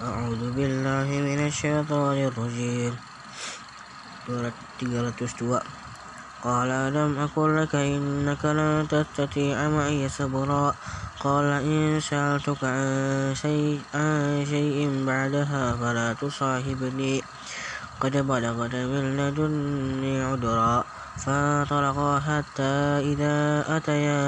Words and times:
أعوذ 0.00 0.52
بالله 0.52 1.08
من 1.08 1.40
الشيطان 1.48 2.16
الرجيم. 2.28 3.00
سورة 4.28 4.52
302 4.78 5.60
قال 6.42 6.70
ألم 6.70 7.18
أقل 7.18 7.56
لك 7.62 7.74
إنك 7.74 8.44
لن 8.44 8.88
تستطيع 8.88 9.68
معي 9.68 10.08
صبرا؟ 10.08 10.76
قال 11.20 11.44
إن 11.64 12.00
سألتك 12.00 12.64
عن 12.64 13.32
شيء, 13.34 13.80
عن 13.94 14.44
شيء 14.44 15.04
بعدها 15.06 15.76
فلا 15.76 16.12
تصاحبني. 16.12 17.22
قد 18.00 18.16
بلغت 18.16 18.74
من 18.76 19.16
لدني 19.16 20.20
عذرا. 20.22 20.85
فانطلقا 21.16 22.20
حتى 22.20 22.72
إذا 23.12 23.64
أتيا 23.76 24.20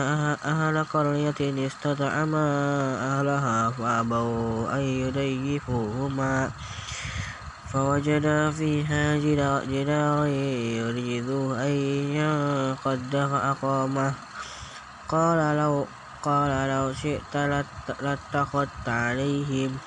أهل 0.45 0.85
قرية 0.85 1.67
استطعما 1.67 2.47
أهلها 3.19 3.71
فأبوا 3.71 4.75
أن 4.75 4.81
يضيفوهما. 4.81 6.53
فوجدا 7.65 8.51
فيها 8.51 9.17
جدارا 9.65 10.27
يريد 10.27 11.29
أن 11.65 11.71
ينقض 12.17 13.13
فأقامه. 13.17 14.15
قال 15.09 15.57
لو 15.57 15.95
قال 16.23 16.69
لو 16.71 16.93
شئت 16.93 17.37
لاتخذت 18.01 18.89
عليهم 18.89 19.81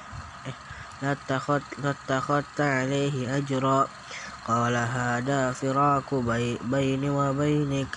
لاتخذت 1.02 2.62
عليه 2.62 3.38
أجرا. 3.38 4.01
قال 4.48 4.76
هذا 4.76 5.52
فراق 5.52 6.16
بيني 6.62 7.10
وبينك. 7.10 7.94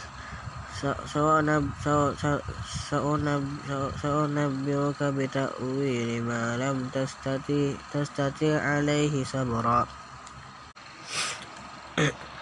سأنبئك 4.03 5.03
بتأويل 5.03 6.23
ما 6.23 6.57
لم 6.57 6.91
تستطيع 7.93 8.61
عليه 8.61 9.25
صبرا. 9.25 9.87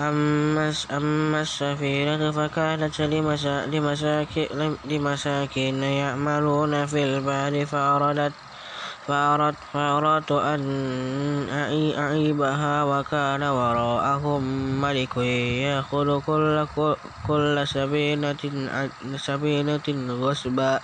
أما 0.00 1.40
السفينة 1.40 2.30
فكانت 2.30 3.00
لمساكين 4.84 5.82
يعملون 5.82 6.86
في 6.86 7.04
البحر 7.04 7.66
فأردت 7.66 8.32
فأردت 9.72 10.32
أن 10.32 10.62
أعيبها 11.98 12.84
وكان 12.84 13.42
وراءهم 13.42 14.42
ملك 14.80 15.16
يأخذ 15.16 16.20
كل, 16.20 16.66
كل 17.22 17.62
سفينة 17.66 18.42
سفينة 19.16 19.86
غصبا. 20.22 20.80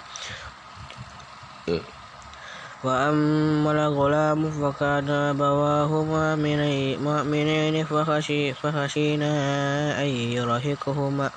وأما 2.85 3.71
الغلام 3.87 4.51
فكان 4.51 5.11
أبواه 5.11 6.05
مؤمنين 6.99 7.85
فخشينا 8.55 9.33
أن 10.03 10.07
يرهقهما 10.07 11.31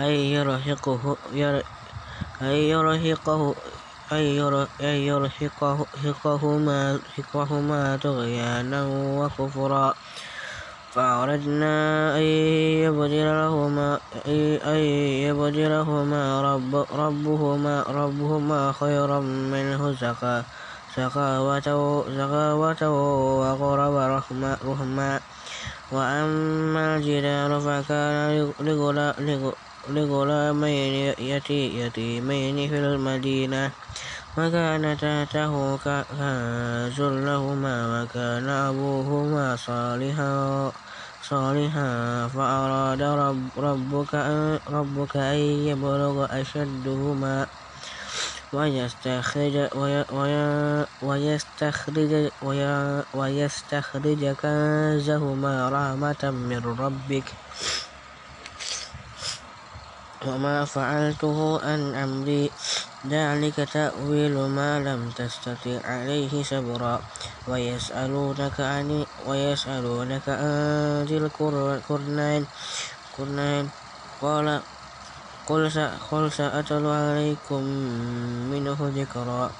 أن 0.00 0.10
يرهقه 0.10 1.16
أن 2.42 2.52
يرهقهما 5.08 7.00
طغيانا 8.02 8.86
وكفرا. 9.18 9.94
فأردنا 10.94 12.16
أن 12.16 12.22
يبدلهما 12.84 14.00
أن 14.64 14.80
يبدلهما 15.24 16.22
ربهما 16.92 17.82
ربهما 17.82 18.72
خيرا 18.72 19.20
منه 19.20 19.94
سخاوة 20.96 21.68
وقرب 23.40 23.94
رحما 23.94 24.56
وأما 25.92 26.96
الجدار 26.96 27.60
فكان 27.60 28.52
لغلامين 29.88 31.14
يتيمين 31.18 32.68
في 32.68 32.78
المدينة. 32.78 33.72
وكان 34.38 34.96
تحته 34.96 35.76
كنز 35.76 37.00
لهما 37.00 37.76
وكان 38.02 38.48
أبوهما 38.48 39.56
صالحا 39.56 40.72
صالحا. 41.22 42.28
فأراد 42.28 43.02
رب 43.02 43.48
ربك 43.56 44.14
أن, 44.14 44.58
ربك 44.68 45.16
أن 45.16 45.36
يبلغ 45.68 46.26
أشدهما 46.40 47.46
ويستخرج 48.52 49.56
ويستخرج 51.02 52.12
ويستخرج 53.14 54.22
كنزهما 54.42 55.54
رحمة 55.68 56.30
من 56.30 56.62
ربك. 56.78 57.28
وما 60.26 60.64
فعلته 60.64 61.60
عن 61.66 61.94
أمري. 61.94 62.50
ذلك 63.06 63.56
تأويل 63.72 64.34
ما 64.38 64.78
لم 64.78 65.10
تستطع 65.10 65.80
عليه 65.84 66.42
صبرا. 66.42 67.02
ويسألونك 67.48 68.60
عن 68.60 69.06
ويسألونك 69.26 70.26
عن 70.28 71.04
ذي 71.08 71.16
القرنين. 71.18 72.46
قال 74.22 74.46
قل 75.46 76.30
سأتلو 76.32 76.90
عليكم 76.90 77.62
منه 78.52 78.78
ذكرا. 78.94 79.50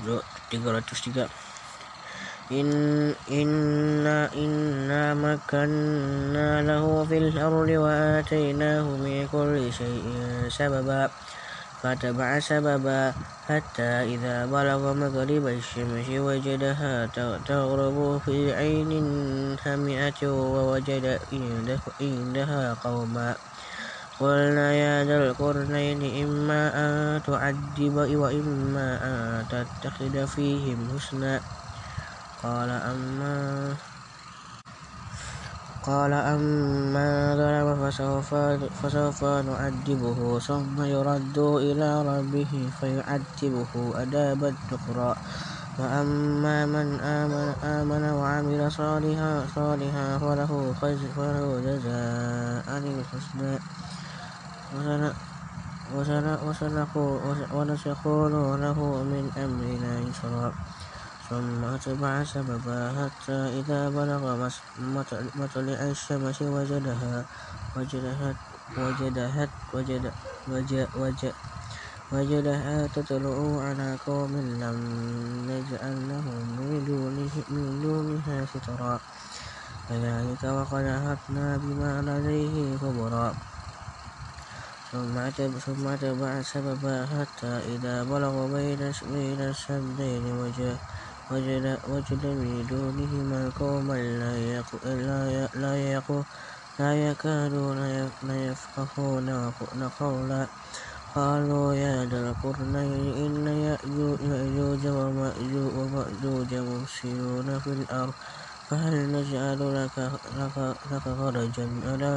303 0.00 1.41
إن 2.60 2.68
إنا 3.40 4.18
إنا 4.44 5.02
مكنا 5.14 6.48
له 6.68 6.84
في 7.08 7.16
الأرض 7.18 7.68
وآتيناه 7.84 8.86
من 8.96 9.26
كل 9.32 9.72
شيء 9.72 10.04
سببا 10.48 11.02
فتبع 11.82 12.28
سببا 12.38 13.00
حتى 13.48 13.90
إذا 14.14 14.46
بلغ 14.46 14.82
مغرب 14.94 15.44
الشمس 15.46 16.08
وجدها 16.08 17.06
تغرب 17.48 17.98
في 18.24 18.52
عين 18.52 18.90
حمئة 19.64 20.20
ووجد 20.28 21.06
عندها 22.00 22.62
قوما. 22.74 23.30
قلنا 24.20 24.66
يا 24.74 25.04
ذا 25.04 25.16
القرنين 25.26 26.00
إما 26.24 26.62
أن 26.84 27.22
تعذب 27.22 27.94
وإما 28.22 28.88
أن 29.02 29.48
تتخذ 29.48 30.26
فيهم 30.26 30.78
حسنا. 30.94 31.61
قال 32.42 32.70
أما 32.70 33.74
قال 35.82 36.12
أما 36.12 37.10
ظلم 37.38 37.68
فسوف, 37.90 38.34
فسوف 38.82 39.24
نعذبه 39.24 40.38
ثم 40.38 40.82
يرد 40.82 41.38
إلى 41.38 41.88
ربه 42.02 42.70
فيعذبه 42.80 43.72
عذابا 43.94 44.54
نكرا 44.72 45.16
وأما 45.78 46.66
من 46.66 47.00
آمن, 47.00 47.54
آمن 47.62 48.04
وعمل 48.10 48.72
صالحا 48.72 49.46
صالحا 49.54 50.18
فله, 50.18 50.74
فله 51.16 51.46
جزاء 51.66 52.66
الحسنى. 52.78 53.54
ونسقول 57.54 58.32
له 58.62 58.78
من 59.04 59.24
أمرنا 59.36 59.92
يسرا. 60.00 60.71
ثم 61.32 61.64
أتبع 61.64 62.24
سببا 62.24 62.80
حتى 62.98 63.32
إذا 63.60 63.88
بلغ 63.88 64.22
مطلع 65.40 65.80
الشمس 65.90 66.42
وجدها 66.42 67.26
وجدها 67.76 68.36
وجدها 68.76 69.44
وجدها 69.72 70.88
وجدها 72.12 72.86
تطلع 72.86 73.36
على 73.64 73.88
قوم 74.06 74.32
لم 74.36 74.78
نجعل 75.48 75.96
لهم 76.08 76.44
من 77.48 77.80
دونها 77.80 78.36
سترا 78.52 79.00
كذلك 79.88 80.42
وقد 80.44 80.84
أحطنا 80.84 81.56
بما 81.56 81.92
لديه 82.08 82.76
خبرا. 82.76 83.28
ثم 84.92 85.16
أتبع 85.18 86.42
سببا 86.42 86.96
حتى 87.12 87.52
إذا 87.72 88.04
بلغ 88.04 88.34
بين 88.52 88.82
السدين 89.40 90.24
وجه 90.36 90.76
من 92.22 92.66
دونهما 92.66 93.50
قوما 93.56 93.94
لا 96.78 96.94
يكادون 96.94 97.78
يفقهون 98.30 99.28
قولا. 99.98 100.48
قالوا 101.14 101.74
يا 101.74 102.06
ذا 102.06 102.30
القرنين 102.30 103.16
إن 103.24 103.46
يأجوج 103.46 104.86
ومأجوج 104.86 106.54
مفسدون 106.54 107.60
في 107.60 107.66
الأرض 107.66 108.14
فهل 108.70 109.12
نجعل 109.12 109.60
لك, 109.84 109.98
لك, 110.38 110.56
لك 110.92 111.02
خرجا؟ 111.02 111.66
على 111.84 112.14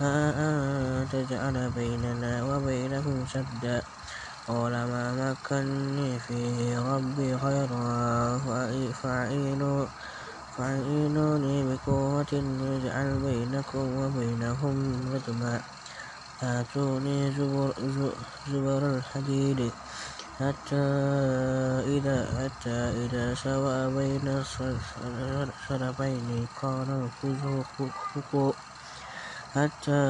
أن 0.00 1.08
تجعل 1.08 1.70
بيننا 1.70 2.44
وبينهم 2.44 3.26
سدا. 3.26 3.82
قال 4.46 4.72
ما 4.72 5.04
مكني 5.32 6.18
فيه 6.18 6.78
ربي 6.78 7.38
خير 7.38 7.68
فأعينوني 10.56 11.56
بقوة 11.68 12.32
نجعل 12.32 13.08
بينكم 13.20 13.84
وبينهم 13.98 14.76
ردما 15.14 15.60
آتوني 16.42 17.32
زبر, 17.32 17.72
زبر 18.46 18.82
الحديد. 18.96 19.72
حتى 20.38 20.84
إذا 21.96 22.18
حتى 22.38 22.78
إذا 23.04 23.34
سوى 23.34 23.78
بين 23.96 24.28
الصدفين 25.58 26.46
قال 26.62 27.10
خذوه 27.18 28.65
حتى 29.56 30.02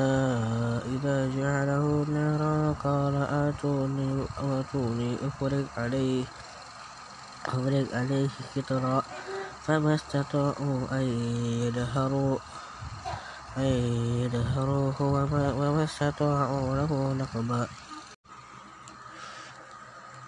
إذا 0.95 1.17
جعله 1.39 2.05
نارا 2.11 2.73
قال 2.73 3.15
آتوني 3.15 4.27
آتوني 4.39 5.11
أفرغ 5.27 5.67
عليه 5.77 6.25
أفرغ 7.47 7.87
عليه 7.95 8.31
قطرا 8.57 9.03
فما 9.63 9.95
استطاعوا 9.95 10.99
أن 10.99 11.07
يدهروا 11.63 12.39
أن 13.57 13.71
يدهروه 14.27 15.03
وما 15.59 15.85
استطاعوا 15.85 16.77
له 16.77 17.15
نقبا. 17.15 17.69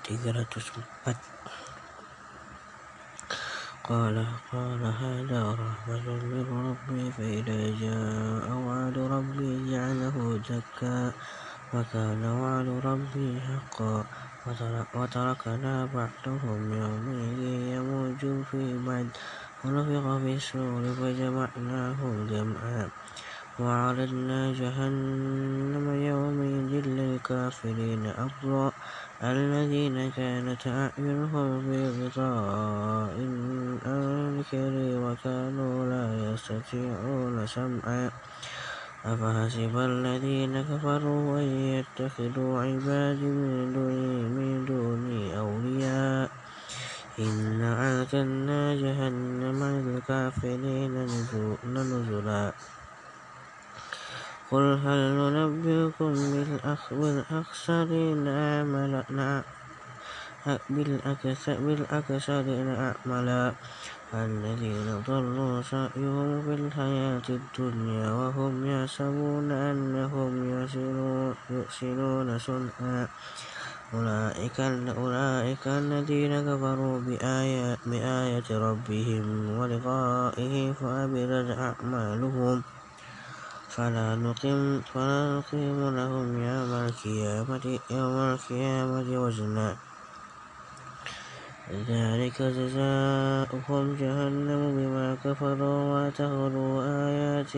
304 0.06 1.14
قال 3.88 4.26
قال 4.52 4.82
هذا 4.84 5.40
رحمة 5.52 6.06
من 6.24 6.44
ربي 6.68 7.12
فإذا 7.12 7.60
جاء 7.80 8.46
وعد 8.52 8.98
ربي 8.98 9.70
جعله 9.72 10.40
دكا 10.48 11.12
وكان 11.74 12.24
وعد 12.24 12.68
ربي 12.84 13.40
حقا 13.40 14.04
وتركنا 14.94 15.88
بعضهم 15.94 16.60
يومئذ 16.82 17.40
يموج 17.76 18.20
في 18.50 18.62
بعد 18.86 19.08
ونفخ 19.64 20.04
في 20.22 20.34
السور 20.36 20.82
فجمعناهم 21.00 22.14
جمعا 22.30 22.88
وعرضنا 23.60 24.52
جهنم 24.52 25.86
يومئذ 26.10 26.72
للكافرين 26.86 28.06
أفضل 28.06 28.72
الذين 29.18 30.10
كانت 30.10 30.66
أعينهم 30.66 31.62
في 31.62 31.78
غطاء 31.90 33.18
عن 33.86 34.44
وكانوا 35.02 35.76
لا 35.90 36.06
يستطيعون 36.30 37.46
سمعا. 37.46 38.10
أفحسب 39.04 39.74
الذين 39.78 40.62
كفروا 40.62 41.38
أن 41.38 41.48
يتخذوا 41.74 42.62
عبادي 42.62 43.26
من 43.26 43.72
دوني, 43.74 44.22
من 44.22 44.64
دوني 44.64 45.38
أولياء. 45.38 46.30
إنا 47.18 47.70
أعتدنا 47.74 48.74
جهنم 48.74 49.60
للكافرين 49.64 50.94
نزلا. 51.66 52.52
قل 54.50 54.80
هل 54.84 55.00
ننبئكم 55.20 56.12
بالأخسرين 56.32 58.28
أعمالا 58.28 59.42
بالأكثرين 60.70 62.68
أعمالا 62.68 63.52
الذين 64.14 65.02
ضلوا 65.08 65.62
سعيهم 65.62 66.42
في 66.42 66.54
الحياة 66.54 67.26
الدنيا 67.28 68.12
وهم 68.12 68.54
يحسبون 68.66 69.52
أنهم 69.52 70.32
يحسنون 71.50 72.38
صنعا. 72.38 73.08
أولئك, 73.94 74.60
أولئك 74.96 75.64
الذين 75.66 76.32
كفروا 76.48 77.00
بآيات 77.86 78.52
ربهم 78.52 79.26
ولقائه 79.58 80.72
فأبرد 80.72 81.48
أعمالهم. 81.50 82.77
فلا 83.78 84.16
نقيم 84.26 84.82
فلا 84.90 85.38
نقيم 85.38 85.78
لهم 85.98 86.28
يوم 86.50 86.72
القيامة 86.86 87.64
يوم 87.90 88.16
القيامة 88.34 89.08
وزنا. 89.22 89.68
ذلك 91.90 92.38
جزاؤهم 92.58 93.84
جهنم 94.02 94.62
بما 94.76 95.08
كفروا 95.24 95.78
واتخذوا 95.92 96.74
آيات 97.06 97.52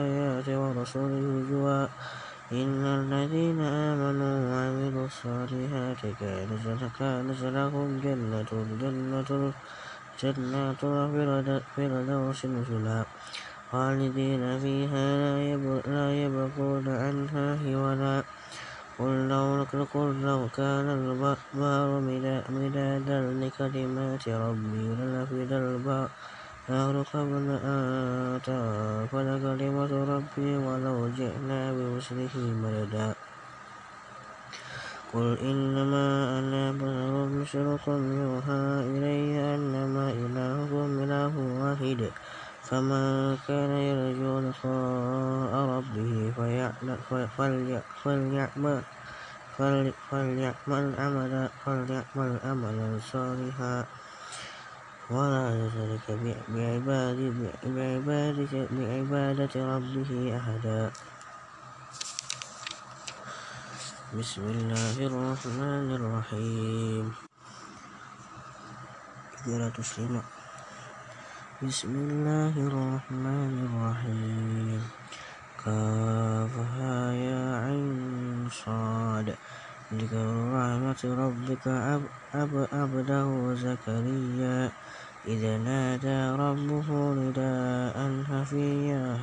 آيات 0.00 0.48
ورسوله 0.48 1.24
هزوا. 1.36 1.80
إن 2.60 2.82
الذين 3.00 3.60
آمنوا 3.60 4.36
وعملوا 4.50 5.06
الصالحات 5.06 6.00
كانت 6.98 7.40
لهم 7.56 7.88
جنة 8.04 8.50
جنة 8.80 9.30
جنات 10.20 10.82
الفردوس 10.84 12.40
نزلا. 12.56 13.00
خالدين 13.72 14.58
فيها 14.58 15.06
لا 15.86 16.06
يبغون 16.22 16.86
عنها 16.88 17.46
حولا 17.56 18.22
قل 18.98 19.28
لو 20.22 20.48
كان 20.56 20.86
البحر 20.98 22.00
مدادا 22.50 23.20
لكلمات 23.40 24.28
ربي 24.28 24.86
لنفد 24.98 25.52
البحر. 25.52 26.08
قبل 26.68 27.46
أن 27.64 28.40
تنفد 28.44 29.28
كلمة 29.42 29.92
ربي 30.12 30.50
ولو 30.56 31.08
جئنا 31.16 31.72
بمثله 31.72 32.34
مددا 32.36 33.14
قل 35.12 35.38
إنما 35.40 36.04
أنا 36.38 36.72
بشر 36.72 37.26
مثلكم 37.40 38.00
يوحى 38.20 38.64
إلي 38.92 39.40
أنما 39.54 40.06
إلهكم 40.12 40.88
إله 41.04 41.34
واحد. 41.62 42.00
فمن 42.68 43.38
كان 43.48 43.70
يرجو 43.70 44.44
لقاء 44.44 45.52
ربه 45.72 46.12
فليعمل 46.36 46.98
فليعمل 50.10 50.84
عملا 51.00 51.48
فليعمل 51.64 52.32
عملا 52.44 52.88
صالحا. 53.12 53.76
ولا 55.10 55.44
يشرك 55.56 56.06
بعبادة 58.68 59.52
ربه 59.56 60.10
أحدا. 60.36 60.92
بسم 64.12 64.44
الله 64.44 64.96
الرحمن 65.08 65.86
الرحيم. 65.96 67.06
تسلم 69.76 70.37
بسم 71.58 71.90
الله 71.90 72.54
الرحمن 72.54 73.54
الرحيم. 73.66 74.78
كافها 75.58 76.98
يا 77.18 77.44
عين 77.66 78.46
صاد. 78.46 79.34
ذكر 79.90 80.26
رحمة 80.54 81.02
ربك 81.02 81.66
أب 81.66 82.02
أب 82.34 82.52
أبده 82.70 83.54
زكريا. 83.58 84.70
إذا 85.26 85.54
نادى 85.58 86.18
ربه 86.38 86.88
نداء 87.26 87.96
خفيا 88.30 89.18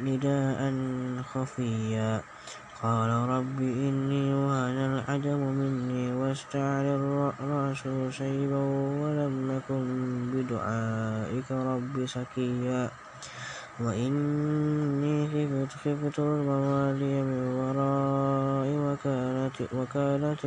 نداء 0.00 0.60
خفيا. 1.22 2.12
قال 2.82 3.08
رب 3.08 3.60
إني 3.60 4.34
وهن 4.34 4.76
العدم 4.92 5.40
مني 5.40 6.12
واستعل 6.12 6.84
الرأس 6.84 7.82
شيبا 8.18 8.62
ولم 9.00 9.50
أكن 9.50 9.84
بدعائك 10.32 11.50
رب 11.50 12.06
سكيا. 12.06 12.90
وإني 13.80 15.16
خفت 15.32 15.72
خفت 15.72 16.18
الموالي 16.18 17.22
من 17.22 17.42
ورائي 17.58 18.76
وكانت 18.78 19.56
وكانت 19.72 20.42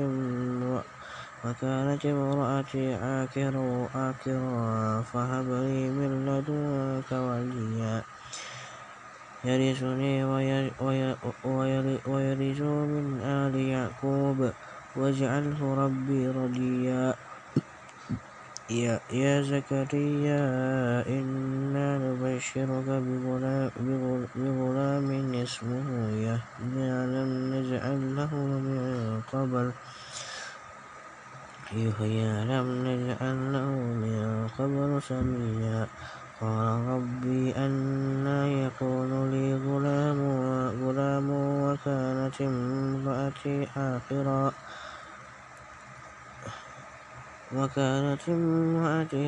وكانت 1.45 2.05
امرأتي 2.05 2.93
عاكرا 2.93 3.89
عاكرا 3.95 5.01
فهب 5.01 5.47
لي 5.65 5.89
من 5.89 6.11
لدنك 6.25 7.11
وليا. 7.11 8.18
يرثني 9.43 10.23
ويرث 12.05 12.61
من 12.61 13.05
آل 13.23 13.55
يعقوب 13.55 14.51
واجعله 14.95 15.61
ربي 15.75 16.27
رضيا. 16.27 17.15
يا 18.69 19.41
زكريا 19.41 20.43
إنا 21.07 21.87
نبشرك 22.03 22.87
بغلام 24.35 25.07
اسمه 25.35 25.87
يحيى 26.11 26.93
لم 27.15 27.31
نجعل 27.53 28.01
له 28.15 28.31
من 28.35 29.21
قبل. 29.31 29.71
يحيى 31.73 32.31
لم 32.45 32.67
نجعل 32.87 33.37
له 33.53 33.69
من 34.03 34.47
قبل 34.59 35.01
سميا. 35.01 35.87
قال 36.41 36.67
ربي 36.87 37.51
أنا 37.57 38.47
يكون 38.49 39.31
لي 39.31 39.55
غلام 39.55 40.19
غلام 40.81 41.29
وكانت 41.31 42.41
امرأتي 42.41 43.67
عاقرا 43.75 44.53
وكانت 47.51 48.29
امرأتي 48.29 49.27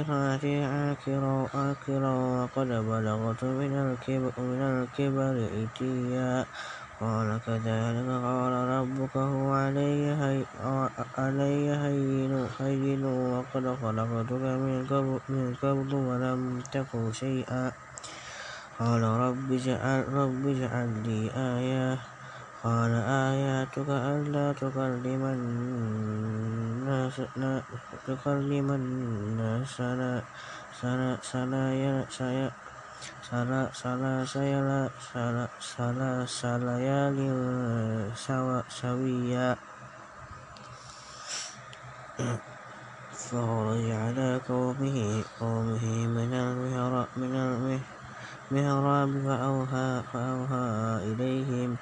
عاقرا 0.64 1.50
عاقرا 1.56 2.14
وقد 2.14 2.68
بلغت 2.68 3.44
من 3.46 3.74
الكبر, 3.74 4.34
من 4.38 4.62
الكبر 4.62 5.36
إتيا. 5.64 6.46
قال 7.02 7.40
كذلك 7.46 8.10
قال 8.10 8.54
ربك 8.54 9.18
هو 9.18 9.54
علي 11.18 11.74
هين 11.74 12.34
هين 12.60 13.06
وقد 13.06 13.66
خلقتك 13.82 14.44
من 14.62 15.56
قبل 15.62 15.96
ولم 15.96 16.62
تك 16.72 16.92
شيئا 17.12 17.72
قال 18.80 19.04
رب 19.04 19.52
اجعل 19.52 20.14
رب 20.14 20.48
اجعل 20.48 20.90
لي 21.06 21.32
آية 21.34 21.98
قال 22.64 22.94
آياتك 23.34 23.90
ألا 23.90 24.54
تكلم 24.54 25.24
الناس 25.26 27.22
تكلم 28.08 28.72
الناس 28.72 29.78
سنة 29.78 31.18
سنة 31.22 32.06
ثلاث 33.32 33.80
ليال 36.46 37.20
سويا. 38.68 39.56
فخرج 43.32 43.86
على 43.92 44.42
قومه 44.48 45.24
قومه 45.40 45.86
من 46.12 46.34
المهراب 48.52 49.12
فأوهى, 49.26 50.04
فأوهى 50.14 50.68
إليهم 51.14 51.78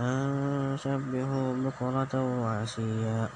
أن 0.00 0.76
سبحوا 0.76 1.48
بكرة 1.64 2.14
وعشيا. 2.40 3.28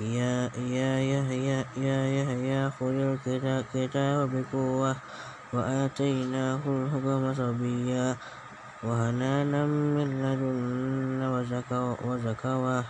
يا 0.00 0.50
يا 0.56 0.92
يحيى 1.12 1.64
يا 1.76 2.00
يحيى 2.16 2.70
خذ 2.70 2.96
الكتاب 3.26 4.30
بقوة 4.32 4.96
وآتيناه 5.52 6.60
الحكم 6.66 7.34
صبيا 7.34 8.16
وهنانا 8.82 9.66
من 9.66 10.08
لدنا 10.24 11.26
وزكوة 12.04 12.84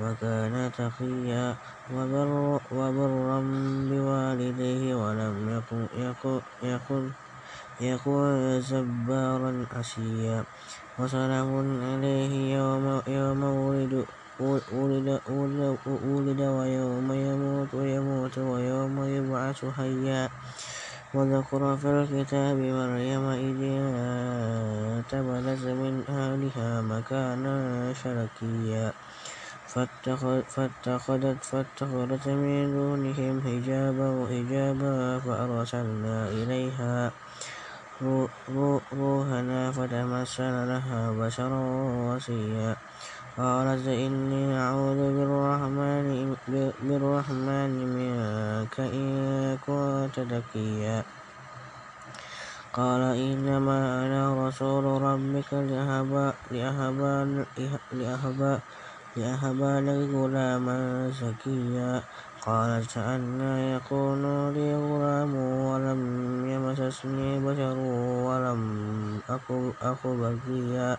وكان 0.00 0.70
تقيا 0.78 1.56
وبرا 2.72 3.40
بوالديه 3.90 4.94
ولم 4.94 5.36
يكن, 5.56 5.86
يكن, 6.62 7.10
يكن 7.80 8.60
جبارا 8.60 9.66
عشيا 9.76 10.44
وسلام 10.98 11.50
عليه 11.82 12.54
يوم, 12.56 13.02
يوم 13.06 13.42
ولد 13.42 14.04
ولد, 14.40 15.20
ولد 16.04 16.40
ويوم 16.40 17.12
يموت 17.12 17.74
ويموت 17.74 18.38
ويوم 18.38 19.04
يبعث 19.04 19.64
حيا 19.76 20.28
وذكر 21.14 21.76
في 21.76 21.88
الكتاب 21.90 22.56
مريم 22.56 23.24
إذ 23.46 23.60
انتبذت 24.98 25.64
من 25.66 25.94
أهلها 26.08 26.82
مكانا 26.82 27.54
شركيا 27.94 28.92
فاتخذت 29.66 31.42
فاتخذت 31.44 32.28
من 32.28 32.72
دونهم 32.74 33.34
حجابا 33.46 34.08
وحجابا 34.10 35.18
فأرسلنا 35.18 36.28
إليها 36.28 37.12
روحنا 38.02 39.72
فتمثل 39.72 40.54
لها 40.68 41.00
بشرا 41.10 41.62
وسيا 42.08 42.76
قالت 43.36 43.86
إني 43.90 44.54
أعوذ 44.58 45.00
بالرحمن, 45.18 46.06
بالرحمن 46.86 47.72
منك 47.94 48.74
إن 48.80 49.10
كنت 49.58 50.16
تقيا 50.22 51.04
قال 52.72 53.02
إنما 53.18 54.06
أنا 54.06 54.46
رسول 54.46 54.84
ربك 55.02 55.50
لأهب 55.52 56.34
لأهب 56.50 56.98
لأهب 59.16 59.60
لك 59.86 60.10
غلاما 60.14 61.10
زكيا. 61.10 62.02
قالت 62.42 62.96
أنا 62.96 63.74
يكون 63.74 64.22
لي 64.54 64.76
غلام 64.76 65.34
ولم 65.34 66.02
يمسسني 66.46 67.38
بشر 67.40 67.78
ولم 68.26 68.62
أك 69.30 70.02
بكيا. 70.06 70.98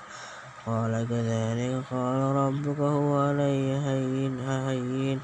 قال 0.65 1.07
كذلك 1.09 1.83
قال 1.91 2.19
ربك 2.35 2.79
هو 2.79 3.19
علي 3.19 3.77
هين 3.77 4.39
هين. 4.39 5.21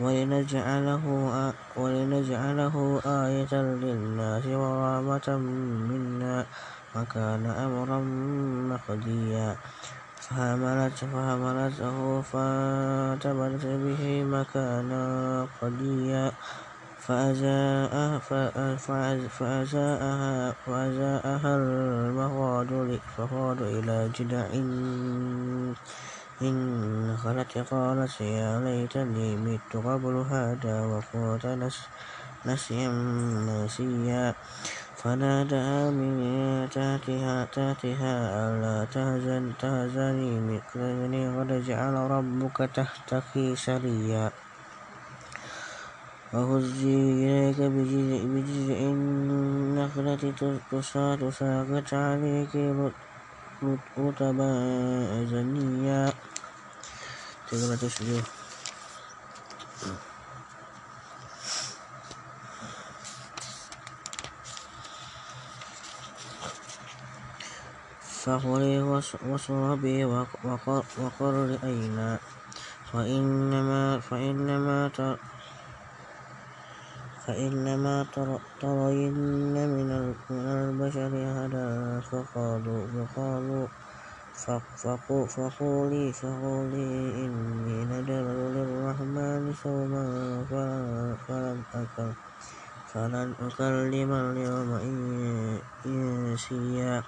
ولنجعله 0.00 1.04
ولنجعله 1.76 3.00
آية 3.06 3.54
للناس 3.54 4.46
ورحمة 4.46 5.28
منا 5.90 6.46
وكان 6.96 7.46
أمرا 7.46 7.98
مقضيا. 8.72 9.56
فحملت 10.16 10.98
فحملته 11.04 12.20
فانتبذت 12.22 13.66
به 13.66 14.02
مكانا 14.24 15.04
قديا 15.60 16.32
فأزاءها 20.66 21.56
المخاض 21.56 22.72
إلى 23.62 24.10
جذع 24.14 24.46
النخلة 26.42 27.54
قالت 27.70 28.20
يا 28.20 28.60
ليتني 28.60 29.36
مت 29.36 29.72
قبل 29.86 30.14
هذا 30.30 30.76
وكنت 30.90 31.44
نسيا 32.46 32.88
منسيا 32.88 34.34
فنادى 34.96 35.90
من 35.98 36.14
تحتها 36.70 37.44
تحتها 37.44 38.14
ألا 38.46 38.84
تهزن 38.94 39.52
تهزني 39.58 41.28
قد 41.38 41.50
جعل 41.66 41.94
ربك 41.94 42.58
تحتك 42.74 43.54
سريا. 43.54 44.30
وهزي 46.32 46.96
إليك 46.96 47.60
بجذع 47.60 48.78
النخلة 48.80 50.32
تساقط 51.20 51.94
عليك 51.94 52.54
رطبا 53.98 54.52
جنيا 55.30 56.12
تقرأ 57.48 57.76
تشجوه 57.76 58.22
فخلي 68.22 68.82
واشربي 69.28 70.04
وقر 70.04 71.58
عينا 71.62 72.18
فإنما 72.92 74.00
فإنما 74.00 74.88
فإنما 77.26 78.06
ترين 78.60 79.16
من 79.78 79.90
البشر 80.30 81.12
أحدا 81.30 81.66
فقالوا 82.10 82.82
فقالوا 82.92 83.68
فقولي 85.26 86.12
فقولي 86.12 86.90
إني 87.26 87.84
نذرت 87.84 88.40
للرحمن 88.56 89.52
صوما 89.62 90.04
فلن 91.28 91.58
أكل 91.74 92.12
فلن 92.92 93.28
أكلم 93.40 94.10
اليوم 94.12 94.70
إنسيا. 95.86 97.02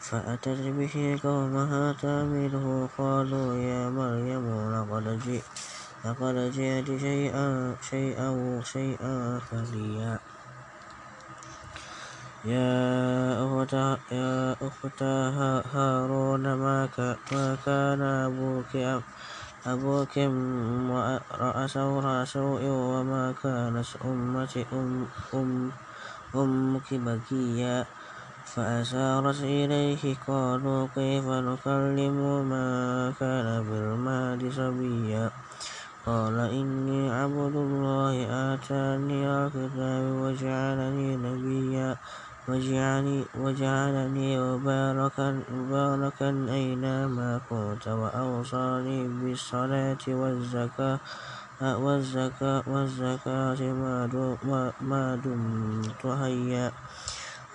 فأتت 0.00 0.60
به 0.78 0.94
قومها 1.22 1.92
تعمله 1.92 2.88
قالوا 2.98 3.54
يا 3.54 3.90
مريم 3.90 4.46
لقد 4.74 5.06
جئت. 5.24 5.71
لقد 6.04 6.34
جئت 6.50 6.98
شيئا 6.98 7.76
شيئا 7.80 8.60
شيئا 8.64 9.38
فريا 9.38 10.18
يا 12.44 13.38
أخت 13.46 13.72
يا 14.10 14.56
أخت 14.62 15.02
هارون 15.72 16.54
ما 16.54 16.88
كان 17.64 18.02
أبوك 18.02 18.76
أبوك 19.66 20.18
امرأ 20.18 21.66
سوء 22.26 22.62
وما 22.66 23.34
كانت 23.42 23.86
أمك 24.04 24.66
أم 24.72 25.06
أم 25.34 25.72
أمك 26.34 26.94
بكيا. 26.94 27.86
فأشارت 28.44 29.40
إليه 29.40 30.16
قالوا 30.26 30.88
كيف 30.94 31.24
نكلم 31.24 32.48
ما 32.48 33.14
كان 33.20 33.64
بالمال 33.64 34.52
صبيا 34.52 35.30
قال 36.06 36.34
إني 36.34 37.10
عبد 37.10 37.56
الله 37.56 38.14
آتاني 38.26 39.22
الكتاب 39.22 40.04
وجعلني 40.22 41.16
نبيا 41.16 41.96
وجعلني, 42.48 43.24
وجعلني 43.38 44.28
مباركا 44.40 45.42
مباركا 45.54 46.30
أينما 46.50 47.40
كنت 47.50 47.88
وأوصاني 47.88 49.08
بالصلاة 49.22 50.04
والزكاة 50.08 50.98
والزكاة, 51.62 52.62
والزكاة 52.66 53.60
ما 54.82 55.02
دمت 55.24 56.02
حيا. 56.02 56.66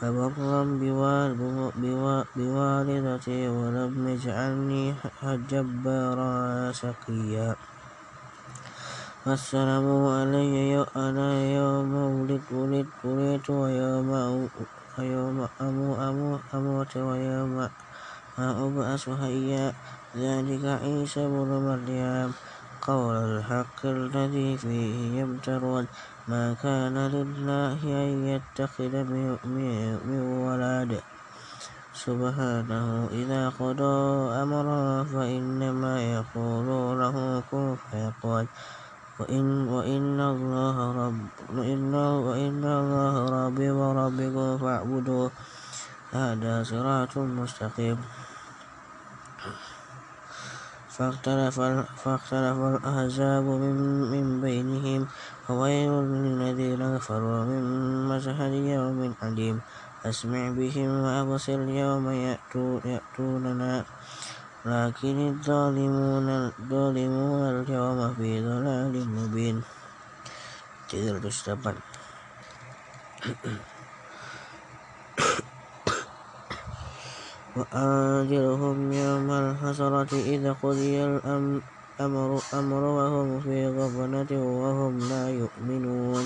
وبرا 0.03 0.63
بوالدتي 2.35 3.39
ولم 3.49 4.07
يجعلني 4.07 4.95
جبارا 5.51 6.71
شقيا. 6.71 7.55
والسلام 9.27 9.87
علي 10.07 10.85
أنا 10.95 11.29
يوم 11.59 11.93
ولدت 11.95 12.51
ويوم 14.99 15.47
أموت 16.53 16.93
ويوم 16.97 17.55
أبعث 18.39 19.03
حيا 19.21 19.65
ذلك 20.15 20.63
عيسى 20.83 21.23
بن 21.27 21.49
مريم. 21.67 22.31
قول 22.87 23.15
الحق 23.15 23.79
الذي 23.85 24.57
فيه 24.57 25.19
يمترون 25.19 25.85
ما 26.27 26.55
كان 26.63 26.95
لله 26.95 27.79
أن 27.83 28.11
يتخذ 28.31 28.93
من 29.03 30.19
ولد. 30.47 30.91
سبحانه 31.97 33.09
إذا 33.11 33.43
قضى 33.59 33.97
أمرا 34.43 35.03
فإنما 35.03 35.93
يقول 36.15 36.67
له 37.01 37.43
كن 37.51 37.75
فيقول 37.75 38.45
وإن, 39.19 39.67
وإن 39.67 40.19
الله 40.21 40.77
رب 40.93 41.19
وإن, 41.57 41.93
وإن 41.95 42.63
الله 42.63 43.15
ربي 43.29 43.69
وربكم 43.69 44.57
فاعبدوه. 44.57 45.31
هذا 46.13 46.63
صراط 46.63 47.17
مستقيم. 47.17 47.97
فاختلف, 50.97 51.57
فاختلف 52.03 52.57
الأحزاب 52.57 53.43
من, 53.43 53.77
من 54.13 54.41
بينهم 54.41 55.07
فويل 55.47 55.91
للذين 55.91 56.97
كفروا 56.97 57.45
من 57.45 57.63
مشهد 58.09 58.53
يوم 58.53 59.13
عليم 59.21 59.61
أسمع 60.05 60.49
بهم 60.57 60.89
وأبصر 61.05 61.59
يوم 61.61 62.05
يأتوننا. 62.85 63.85
لكن 64.67 65.17
الظالمون 65.31 66.27
الظالمون 66.59 67.43
اليوم 67.63 67.99
في 68.19 68.29
ضلال 68.43 68.93
مبين. 69.17 69.57
تقدر 70.89 71.15
تشتغل 71.23 71.77
وأنذرهم 77.55 78.77
يوم 78.91 79.27
الحسرة 79.31 80.11
إذا 80.35 80.51
قضي 80.63 80.95
الأمر 81.05 82.41
أمر 82.53 82.83
وهم 82.97 83.39
في 83.39 83.57
غفلة 83.67 84.31
وهم 84.61 84.93
لا 85.11 85.25
يؤمنون. 85.41 86.23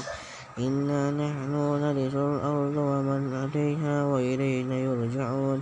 إنا 0.59 1.01
نحن 1.11 1.53
نرث 1.83 2.15
الأرض 2.15 2.75
ومن 2.77 3.21
عليها 3.33 3.95
وإلينا 4.11 4.75
يرجعون. 4.75 5.59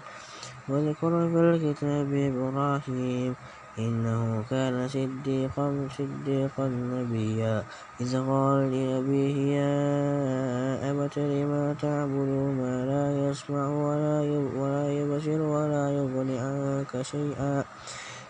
واذكر 0.69 1.11
في 1.31 1.39
الكتاب 1.39 2.13
إبراهيم 2.13 3.35
إنه 3.79 4.43
كان 4.43 4.87
صديقا 4.87 5.87
صديقا 5.97 6.67
نبيا 6.67 7.65
إذ 8.01 8.11
قال 8.29 8.59
لأبيه 8.71 9.37
يا 9.57 10.91
أبت 10.91 11.17
لما 11.17 11.73
تعبد 11.73 12.29
ما 12.59 12.85
لا 12.85 13.05
يسمع 13.29 13.65
ولا 13.69 14.17
ولا 14.37 14.83
يبصر 14.99 15.41
ولا 15.41 15.83
يغني 15.97 16.37
عنك 16.39 17.01
شيئا 17.01 17.63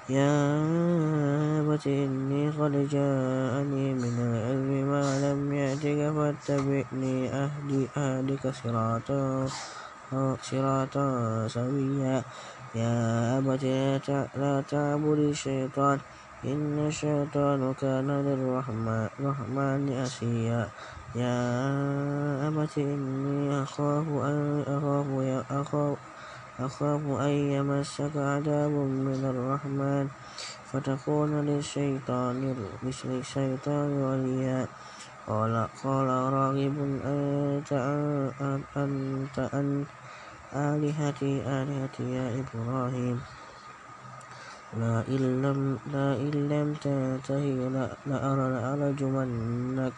يا 0.10 0.32
أبت 1.62 1.88
إني 1.88 2.50
قد 2.50 2.72
جاءني 2.72 3.86
من 3.94 4.16
العلم 4.20 4.70
ما 4.92 5.04
لم 5.26 5.52
يأتك 5.52 6.00
فاتبعني 6.16 7.34
أهدي 7.34 7.92
أهدك 7.98 8.44
صراطا 8.48 9.48
صراطا 10.10 11.06
سويا 11.48 12.24
يا 12.76 12.94
أبت 13.38 13.64
لا 14.42 14.64
تعبد 14.66 15.20
الشيطان 15.20 16.00
إن 16.46 16.80
الشيطان 16.88 17.74
كان 17.74 18.10
للرحمن 18.26 19.90
أسيا. 19.90 20.70
يا 21.16 21.38
أبت 22.48 22.78
إني 22.78 23.64
أخاف 23.64 24.08
أن 24.10 24.66
أخاف 24.68 25.08
أخاف 25.52 25.98
أخاف 26.60 27.02
أن 27.22 27.30
يمسك 27.30 28.16
عذاب 28.18 28.72
من 29.06 29.22
الرحمن 29.26 30.08
فتكون 30.74 31.32
للشيطان 31.46 32.36
للشيطان 32.84 33.90
وليا. 33.92 34.68
قال 35.30 35.68
قال 35.84 36.08
راغب 36.34 36.76
أنت 37.06 37.72
أنت 38.78 39.38
أنت 39.54 39.99
آلهتي 40.54 41.46
آلهتي 41.46 42.04
يا 42.18 42.26
إبراهيم. 42.42 43.22
لا 44.82 45.06
إن 45.08 45.42
لم 45.46 45.80
لا 45.94 46.18
إن 46.18 46.50
لم 46.50 46.74
تنتهي 46.74 47.70
لأرجمنك 48.06 49.98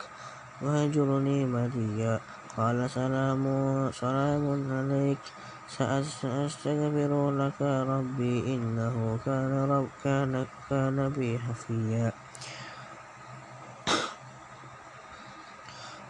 وهجرني 0.61 1.45
مليا 1.45 2.19
قال 2.57 2.89
سلام 2.89 3.43
سلام 3.91 4.43
عليك. 4.71 5.23
سأستغفر 5.67 7.31
لك 7.31 7.61
ربي 7.61 8.55
إنه 8.55 9.19
كان 9.25 9.51
رب 9.71 9.89
كان 10.03 10.45
كان 10.69 11.09
بي 11.15 11.39
حفيا. 11.39 12.11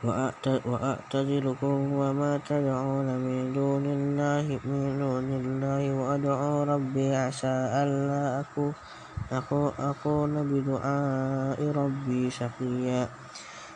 وأعتزلكم 0.02 1.78
وما 1.94 2.42
تدعون 2.50 3.08
من 3.22 3.54
دون 3.54 3.86
الله 3.86 4.60
من 4.66 4.98
دون 4.98 5.30
الله 5.42 5.82
وأدعو 5.94 6.64
ربي 6.64 7.16
عسى 7.16 7.56
ألا 7.82 8.44
أكون 9.80 10.34
بدعاء 10.52 11.60
ربي 11.62 12.22
شقيا. 12.34 13.10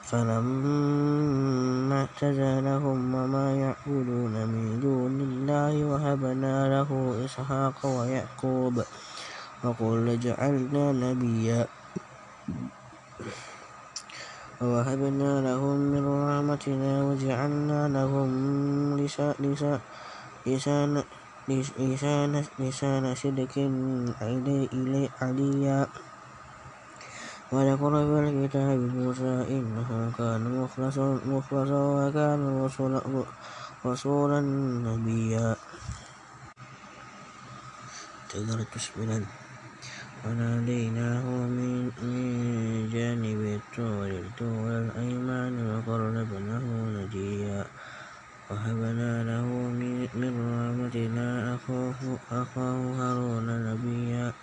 فلما 0.05 2.01
اعتزلهم 2.01 2.99
وما 3.15 3.47
يعبدون 3.55 4.35
من 4.47 4.79
دون 4.81 5.15
الله 5.21 5.73
وهبنا 5.85 6.55
له 6.69 6.89
إسحاق 7.25 7.85
ويعقوب 7.85 8.75
وقل 9.63 10.05
جعلنا 10.19 10.85
نبيا. 10.91 11.61
ووهبنا 14.62 15.32
لهم 15.41 15.78
من 15.91 16.04
رحمتنا 16.08 17.04
وجعلنا 17.04 17.80
لهم 17.91 18.30
لسان 19.00 19.36
لسان 22.60 23.15
صدق 23.15 23.54
عليا. 25.22 25.80
وذكر 27.52 27.94
في 28.08 28.18
الكتاب 28.30 28.80
موسى 28.80 29.36
إنه 29.56 29.89
كان 30.18 30.41
مخلصا 30.62 31.08
مخلصا 31.26 31.82
وكان 32.00 32.41
رسولا, 32.65 33.02
رسولا 33.86 34.39
نبيا. 34.88 35.56
تقدر 38.30 38.60
تسمنا 38.74 39.44
وناديناه 40.25 41.25
من 41.57 41.91
جانب 42.93 43.41
الطور 43.57 44.09
الطور 44.25 44.69
الأيمن 44.83 45.53
وقربناه 45.69 46.65
نجيا. 46.97 47.61
وهبنا 48.49 49.11
له 49.29 49.47
من 50.21 50.33
رحمتنا 50.49 51.55
أخاه 52.41 52.73
هارون 52.99 53.47
نبيا. 53.69 54.33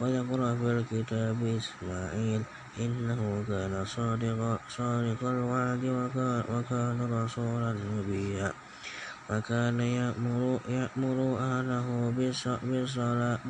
وذكر 0.00 0.40
في 0.60 0.68
الكتاب 0.76 1.38
إسماعيل 1.60 2.42
إنه 2.80 3.20
كان 3.48 3.84
صادق 4.68 5.20
الوعد 5.24 5.84
وكان 6.48 6.98
رسولا 7.12 7.72
نبيا. 7.72 8.65
وكان 9.30 9.80
يأمر, 9.80 10.60
يأمر 10.70 11.18
أهله 11.38 11.88
بالصلاة 12.14 13.40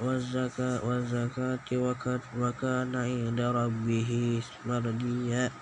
والزكاة, 0.00 0.84
والزكاة 0.84 1.60
وكان 2.32 2.96
عند 2.96 3.40
ربه 3.40 4.10
مرضيا. 4.64 5.52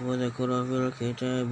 وذكر 0.00 0.50
في 0.68 0.76
الكتاب 0.82 1.48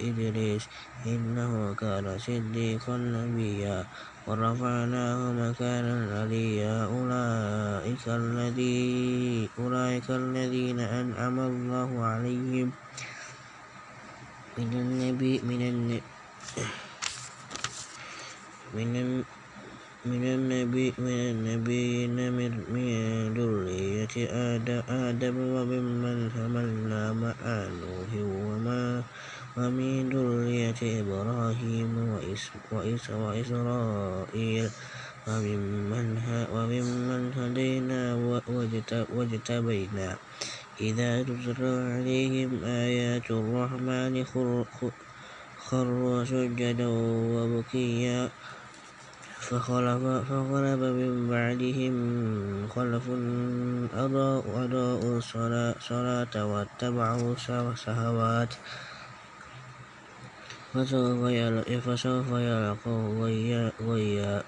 إدريس 0.00 0.68
إنه 1.06 1.74
كان 1.74 2.18
صديقا 2.18 2.96
نبيا. 2.98 3.86
ورفعناه 4.26 5.32
مكانا 5.32 6.20
عليا. 6.20 6.84
أولئك, 6.84 8.08
أولئك 9.58 10.10
الذين 10.10 10.78
أنعم 10.80 11.40
الله 11.40 12.04
عليهم. 12.04 12.72
من 14.58 14.74
النبي 14.74 15.38
من 15.46 15.62
النبي 15.62 16.02
من 18.74 18.90
من 20.06 20.22
النبي 20.34 20.86
من 20.98 21.18
النبيين 21.30 22.16
من 22.34 22.50
ذرية 23.38 24.14
آدم 24.88 25.36
وممن 25.54 26.18
حملنا 26.34 27.02
مع 27.12 27.38
نوح 27.82 28.10
وما 28.18 29.02
ومن 29.58 30.10
ذرية 30.10 30.80
إبراهيم 31.02 31.92
وإسرائيل. 32.74 34.70
وممن 36.54 37.22
هدينا 37.36 38.02
واجتبينا. 39.14 40.08
إذا 40.80 41.22
تتلى 41.22 41.94
عليهم 41.94 42.64
آيات 42.64 43.30
الرحمن 43.30 44.24
خروا 45.56 46.24
سجدا 46.24 46.86
وبكيا 46.86 48.30
فخلف, 49.40 50.02
فخلف 50.28 50.80
من 51.00 51.28
بعدهم 51.28 51.94
خلف 52.68 53.04
أضاءوا 53.94 55.18
الصلاة 55.18 56.46
واتبعوا 56.46 57.34
الشهوات 57.34 58.54
فسوف 60.74 62.28
يلقوا 62.30 63.26
غيا 63.78 64.42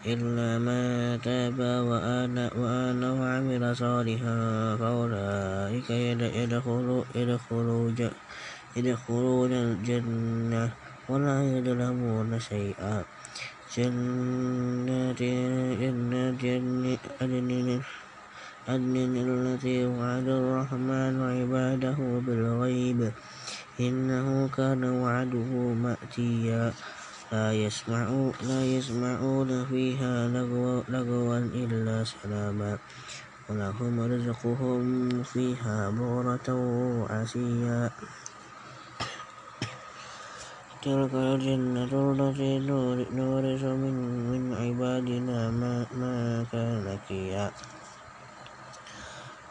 إلا 0.00 0.56
من 0.64 1.20
تاب 1.20 1.60
وآن 1.60 3.02
وعمل 3.04 3.76
صالحا 3.76 4.36
فأولئك 4.80 5.90
يدخلون 8.76 9.52
الجنة 9.52 10.64
ولا 11.08 11.36
يظلمون 11.44 12.30
شيئا. 12.40 13.04
جنات 13.76 15.22
جنات 16.40 17.02
عدن 18.68 19.12
التي 19.28 19.78
وعد 19.86 20.28
الرحمن 20.28 21.14
عباده 21.22 21.98
بالغيب 22.26 23.00
إنه 23.80 24.48
كان 24.48 24.82
وعده 24.84 25.50
مأتيا. 25.84 26.72
لا 27.30 27.54
يسمعون, 27.54 28.32
لا 28.42 28.60
يسمعون 28.66 29.66
فيها 29.70 30.28
لغوا 30.90 31.38
إلا 31.38 32.04
سلاما. 32.04 32.78
ولهم 33.48 33.94
رزقهم 34.00 34.84
فيها 35.22 35.90
بغرة 35.90 36.48
وعشيا. 36.50 37.90
تلك 40.82 41.14
الجنة 41.14 41.92
التي 41.92 42.58
نورث 43.14 43.62
من, 43.62 43.96
من 44.30 44.42
عبادنا 44.54 45.50
ما, 45.50 45.86
ما 45.94 46.46
كان 46.52 46.98
كيا 47.08 47.52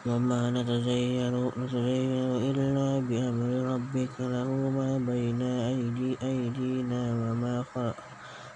وما 0.06 0.50
نتزين, 0.50 1.34
نتزين 1.60 2.12
إلا 2.48 3.04
بأمر 3.08 3.50
ربك 3.72 4.14
له 4.20 4.48
ما 4.78 4.98
بين 4.98 5.42
أيدي 5.42 6.16
أيدينا 6.22 7.02
وما 7.20 7.64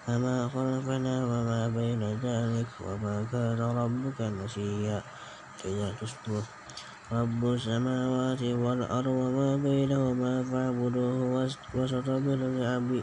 وما 0.08 0.48
خلفنا 0.48 1.14
وما 1.30 1.68
بين 1.68 2.02
ذلك 2.24 2.68
وما 2.80 3.28
كان 3.32 3.60
ربك 3.60 4.20
نسيا. 4.20 5.04
رب 7.12 7.42
السماوات 7.44 8.42
والأرض 8.42 9.06
وما 9.06 9.56
بينهما 9.56 10.34
فاعبدوه 10.50 11.16
واستبر 11.74 12.40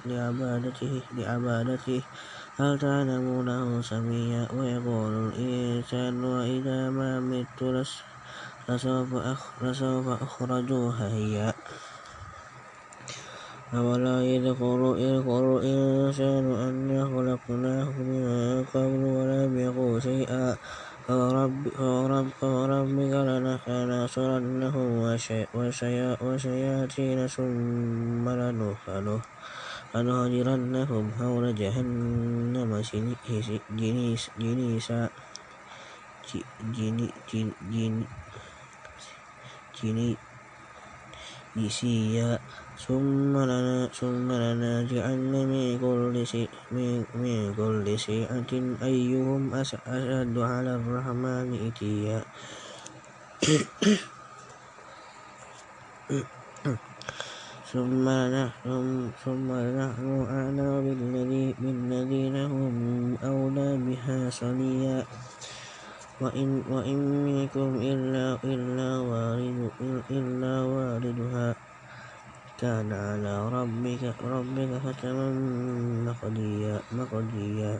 لعبادته, 0.05 0.93
لعبادته. 1.13 2.01
هل 2.59 2.71
تعلم 2.79 3.25
له 3.45 3.81
سميا 3.81 4.43
ويقول 4.51 5.13
الإنسان 5.29 6.23
وإذا 6.23 6.89
ما 6.89 7.19
مت 7.19 7.61
لسوف 8.69 9.13
أخرج 10.07 10.69
حيا 10.99 11.53
أولا 13.73 14.23
يذكر 14.23 14.79
الإنسان 14.93 16.45
أنا 16.51 17.05
خلقناه 17.05 17.89
من 17.89 18.23
قبل 18.63 19.01
ولم 19.17 19.51
يكن 19.59 19.99
شيئا. 19.99 20.57
فوربك 21.07 21.79
لنحصرنهم 23.27 24.89
وشياطين 26.21 27.27
ثم 27.27 28.25
لنهجرنهم 29.95 31.11
حول 31.19 31.55
جهنم 31.55 32.71
جنيسا 34.39 35.09
جنيسيا 41.55 42.39
ثم 42.85 43.33
لننازعن 43.37 45.33
من 45.51 45.77
كل 47.55 47.93
شيعة 47.99 48.51
أيهم 48.83 49.41
أشد 49.53 50.35
على 50.37 50.71
الرحمن 50.75 51.49
إتيا. 51.67 52.25
ثم 57.71 58.03
نحن 58.09 58.67
أعلم 60.29 60.83
بالذين 61.59 62.35
هم 62.35 62.75
أولى 63.23 63.69
بها 63.77 64.29
صليا. 64.29 65.07
وإن 66.21 66.99
منكم 67.25 67.69
إلا 70.11 70.53
واردها. 70.61 71.55
كان 72.61 72.93
على 72.93 73.35
ربك 73.49 74.03
ربك 74.21 74.71
حتما 74.85 75.27
مقضيا 76.93 77.73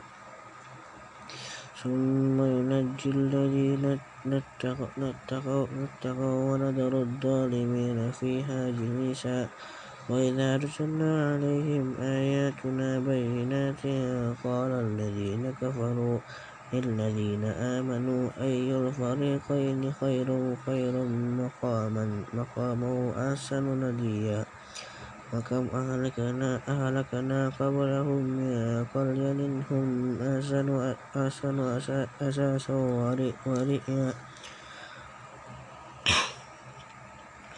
ثم 1.82 2.38
ينجي 2.42 3.10
الذين 3.10 4.00
اتقوا 4.26 5.66
ونذر 6.50 6.94
الظالمين 7.02 8.12
فيها 8.12 8.60
جليسا. 8.70 9.40
وإذا 10.10 10.56
أرسلنا 10.56 11.12
عليهم 11.30 11.86
آياتنا 12.02 12.90
بينات 13.00 13.84
قال 14.44 14.72
الذين 14.72 15.44
كفروا 15.62 16.20
للذين 16.74 17.44
آمنوا 17.46 18.24
أي 18.40 18.72
الفريقين 18.72 19.92
خير 20.00 20.28
خير 20.66 20.96
مقاما 21.44 22.06
مقاما 22.34 22.90
وأحسن 23.06 23.66
نديا. 23.84 24.46
وكم 25.32 25.68
أهلكنا 25.72 26.60
أهلكنا 26.68 27.40
قبلهم 27.60 28.24
من 28.40 28.84
قرية 28.92 29.40
هم 29.72 29.86
أحسن 30.20 30.68
أحسن 31.16 31.58
أساسا 32.22 32.74
ورئيا 32.74 34.14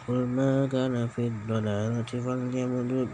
قل 0.06 0.20
ما 0.38 0.66
كان 0.70 0.94
في 1.08 1.26
الضلالة 1.26 2.10
فليمدد 2.24 3.10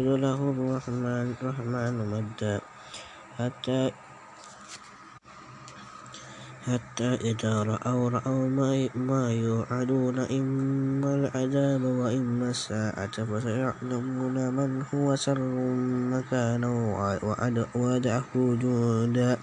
له 0.00 0.40
الرحمن 0.54 1.26
الرحمن 1.36 1.94
مدا. 2.12 2.56
حتى 3.36 3.92
حتى 6.70 7.14
إذا 7.14 7.62
رأوا 7.62 8.10
رأوا 8.10 8.46
ما 8.94 9.22
يوعدون 9.32 10.18
إما 10.18 11.10
العذاب 11.14 11.82
وإما 11.82 12.50
الساعة. 12.50 13.16
فسيعلمون 13.26 14.36
من 14.54 14.70
هو 14.94 15.16
شر 15.16 15.38
مكانا 16.14 16.70
وأضعف 17.74 18.30
جندا 18.34 19.38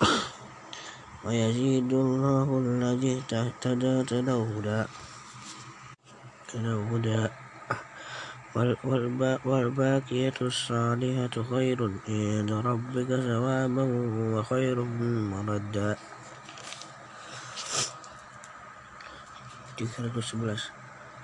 ويزيد 1.24 1.92
الله 1.92 2.48
الذي 2.64 3.22
اهتدى 3.32 4.04
تلهدى 6.48 7.41
والباقية 8.54 10.34
الصالحات 10.42 11.34
خير 11.40 11.78
عند 12.08 12.52
ربك 12.52 13.08
ثوابا 13.08 13.82
وخير 14.36 14.84
مردا. 15.32 15.96
311 19.78 20.72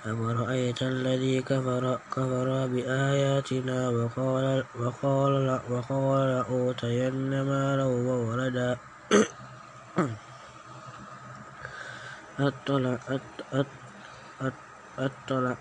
أفرأيت 0.05 0.81
الذي 0.83 1.41
كفر, 1.41 1.99
كفر 2.11 2.67
بآياتنا 2.67 3.89
وقال, 3.89 4.63
وقال, 4.75 5.61
وقال 5.69 6.27
لأوتين 6.29 7.41
مالا 7.41 7.85
وولدا. 7.85 8.77
أطلع 12.39 12.97
أطلع 13.53 14.53
أطلع 14.97 15.57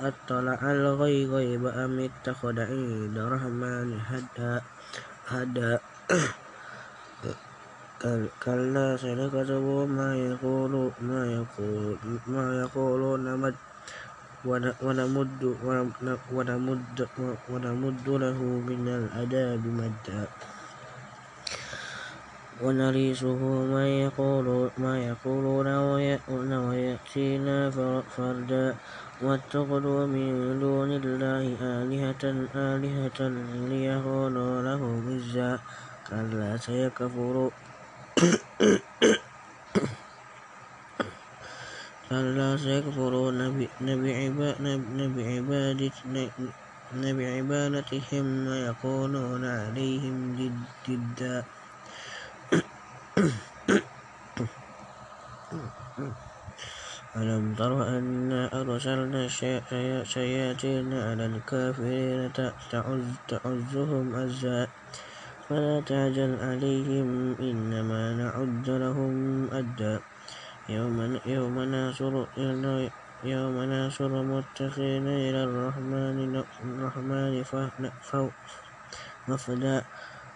أطلع 0.00 0.58
الغيب 0.62 1.64
أم 1.66 1.98
اتخذ 2.08 2.60
عند 2.60 3.16
الرحمن 3.18 4.00
هدى 4.08 4.60
هدى 5.28 5.78
كلا 8.44 8.96
سنكتب 8.96 9.64
ما 9.98 10.16
يقول 10.16 10.92
ما 11.00 11.20
يقول 11.26 11.96
ما 12.26 12.44
يقولون 12.62 13.54
ونمد 14.44 15.42
ونمد 16.32 17.08
ونمد 17.52 18.08
له 18.08 18.38
من 18.68 18.88
العذاب 18.88 19.62
مدا. 19.66 20.26
ونريسه 22.62 23.40
ما 23.72 23.84
يقول 23.88 24.70
ما 24.78 24.94
يقولون 24.98 25.68
ويأتينا 26.68 27.70
فردا. 28.16 28.74
واتخذوا 29.22 30.06
من 30.06 30.60
دون 30.62 30.90
الله 30.94 31.44
آلهة 31.58 32.22
آلهة 32.54 33.20
ليكونوا 33.70 34.54
له 34.62 34.82
عزا 35.06 35.50
كلا 36.06 36.56
سيكفرون 36.56 37.50
كلا 42.08 42.50
سيكفرون 42.56 43.38
بعبادتهم 47.18 48.26
ويكونون 48.46 49.44
عليهم 49.44 50.16
ضدا 50.88 51.36
ألم 57.18 57.54
تر 57.58 57.72
أنا 57.98 58.60
أرسلنا 58.60 59.20
الشياطين 59.26 60.88
على 60.94 61.26
الكافرين 61.26 62.32
تعزهم 63.28 64.14
أزا. 64.14 64.68
فلا 65.48 65.80
تعجل 65.80 66.38
عليهم 66.40 67.36
إنما 67.40 68.02
نعد 68.22 68.70
لهم 68.70 69.14
أدا. 69.50 70.00
يوم, 70.68 71.20
يوم 71.26 71.58
ناصر 71.58 72.24
يوم 73.24 73.56
ناصر 73.62 74.22
متقين 74.22 75.06
إلى 75.26 75.44
الرحمن 75.44 76.18
الرحمن 76.62 77.32
وفدا 79.28 79.84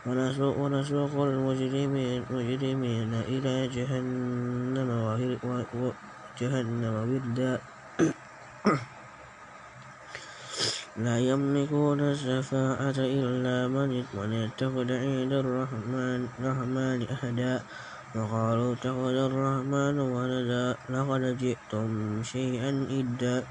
ونسوق, 0.07 1.15
المجرمين 1.15 2.25
مجرمين 2.31 3.15
إلى 3.15 3.69
جهنم 3.69 4.91
وجهنم 6.35 6.95
وردا. 7.07 7.61
لا 11.07 11.19
يملكون 11.19 12.01
الشفاعة 12.01 12.99
إلا 12.99 13.69
من 13.71 13.91
اتخذ 14.51 14.88
عند 14.93 15.33
الرحمن 15.33 16.21
رحمن 16.43 16.99
أحدا. 17.15 17.62
وقالوا 18.17 18.75
اتخذ 18.75 19.17
الرحمن 19.31 19.97
ولدا 20.01 20.77
لقد 20.91 21.38
جئتم 21.38 22.23
شيئا 22.23 22.71
إدا. 22.91 23.45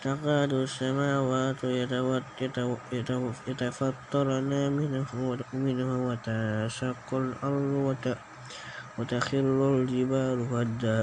تكاد 0.00 0.52
السماوات 0.52 1.60
يتفطرن 3.48 4.52
منه 4.72 5.90
وتشق 6.06 7.08
الأرض 7.12 7.72
وتخر 8.98 9.46
الجبال 9.76 10.38
هدا. 10.52 10.98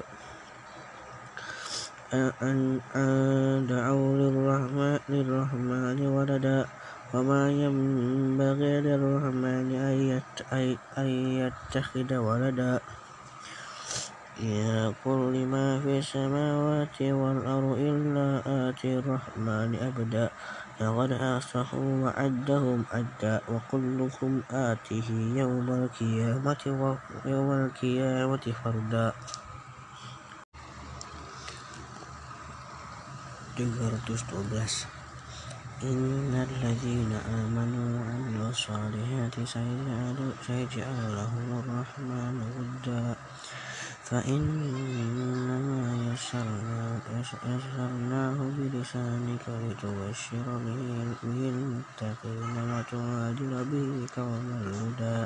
أن 2.42 2.82
دعوا 3.70 4.12
للرحمن 5.10 6.00
ولدا. 6.16 6.60
وما 7.14 7.42
ينبغي 7.52 8.74
للرحمن 8.82 9.68
أن 10.98 11.08
يتخذ 11.42 12.10
ولدا. 12.16 12.80
يا 14.38 14.94
كل 15.04 15.34
ما 15.50 15.82
في 15.82 15.98
السماوات 15.98 17.02
والأرض 17.02 17.78
إلا 17.82 18.30
آتي 18.46 19.02
الرحمن 19.02 19.74
أبدا 19.82 20.30
لقد 20.82 21.12
أحصهم 21.12 22.02
وعدهم 22.02 22.86
عدا 22.94 23.42
وكلكم 23.50 24.42
آتيه 24.52 25.10
يوم 25.42 25.68
القيامة 25.70 26.64
يوم 27.26 27.50
القيامة 27.52 28.46
فردا. 28.64 29.14
312 33.58 34.86
Innal 35.78 36.50
ladzina 36.62 37.22
amanu 37.26 38.02
wa 38.02 38.06
amilu 38.10 38.50
salihati 38.50 39.46
sayaj'alu 39.46 40.26
lahumur 41.14 41.66
فإنما 44.08 45.80
يسرناه 47.44 48.38
بلسانك 48.58 49.46
لتبشر 49.50 50.48
به 50.64 51.40
المتقين 51.54 52.56
وتغادر 52.72 53.52
به 53.72 53.90
قوما 54.16 54.60
لدى 54.80 55.20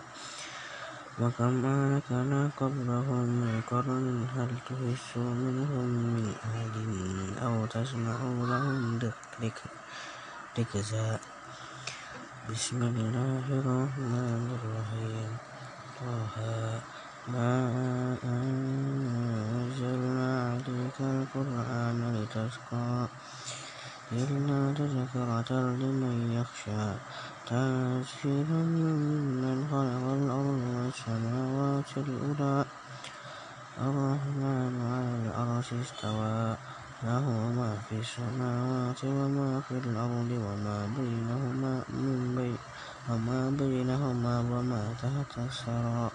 وكم 1.21 1.65
أهلكنا 1.65 2.41
قبلهم 2.57 3.25
من 3.41 3.61
قرن 3.71 4.27
هل 4.35 4.51
تحس 4.65 5.17
منهم 5.17 5.87
من 6.15 6.25
أحد 6.49 6.75
أو 7.45 7.65
تسمع 7.65 8.19
لهم 8.51 8.99
ركزا 10.59 11.19
بسم 12.49 12.79
الله 12.83 13.45
الرحمن 13.61 14.45
الرحيم. 14.57 15.31
طه 15.99 17.00
ما 17.27 18.17
أنزلنا 18.23 20.31
عليك 20.51 20.97
القرآن 21.01 21.99
لتشقى 22.15 23.07
إلا 24.11 24.73
تذكرة 24.73 25.51
لمن 25.81 26.31
يخشى 26.33 26.85
تنزيلا 27.47 28.61
ممن 28.73 29.57
خلق 29.71 30.03
الأرض 30.17 30.61
والسماوات 30.75 31.89
الأولى 31.97 32.65
الرحمن 33.77 34.73
على 34.93 35.11
العرش 35.21 35.73
استوى 35.73 36.57
له 37.03 37.25
ما 37.57 37.77
في 37.89 37.95
السماوات 37.99 39.03
وما 39.03 39.61
في 39.69 39.75
الأرض 39.85 40.31
وما 40.45 40.77
بينهما 40.97 41.73
من 41.89 42.35
بين 42.37 42.57
وما 43.09 43.49
بينهما 43.49 44.39
وما 44.39 44.83
تحت 45.01 45.37
الثرى 45.37 46.09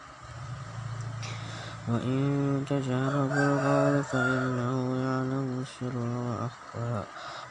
وإن 1.89 2.65
تجهر 2.71 3.27
بالقول 3.27 4.05
فإنه 4.05 4.77
يعلم 5.05 5.63
السر 5.63 5.97
وأخفى 5.99 7.05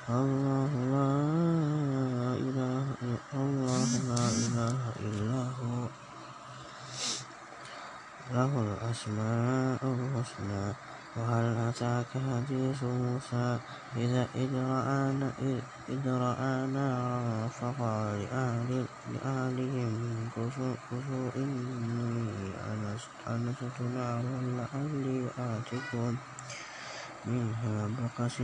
الله 0.09 0.71
لا 0.95 1.11
إله 2.47 2.85
الله 3.33 3.89
لا 4.11 4.25
إله 4.43 4.79
إلا 4.99 5.41
هو 5.59 5.87
له 8.33 8.51
الأسماء 8.67 9.79
الحسنى 9.83 10.73
وهل 11.15 11.57
أتاك 11.69 12.11
حديث 12.11 12.83
موسى 12.83 13.59
إذا 13.97 14.27
إذ 14.35 16.03
رأى 16.07 16.67
نارا 16.67 17.47
فقال 17.47 18.19
لأهلهم 19.13 19.93
كثوا 20.35 21.29
إني 21.35 22.51
أنست 23.27 23.81
نارا 23.95 24.39
لعلي 24.57 25.27
آتكم 25.39 26.15
منها 27.25 27.89
بقس 27.97 28.37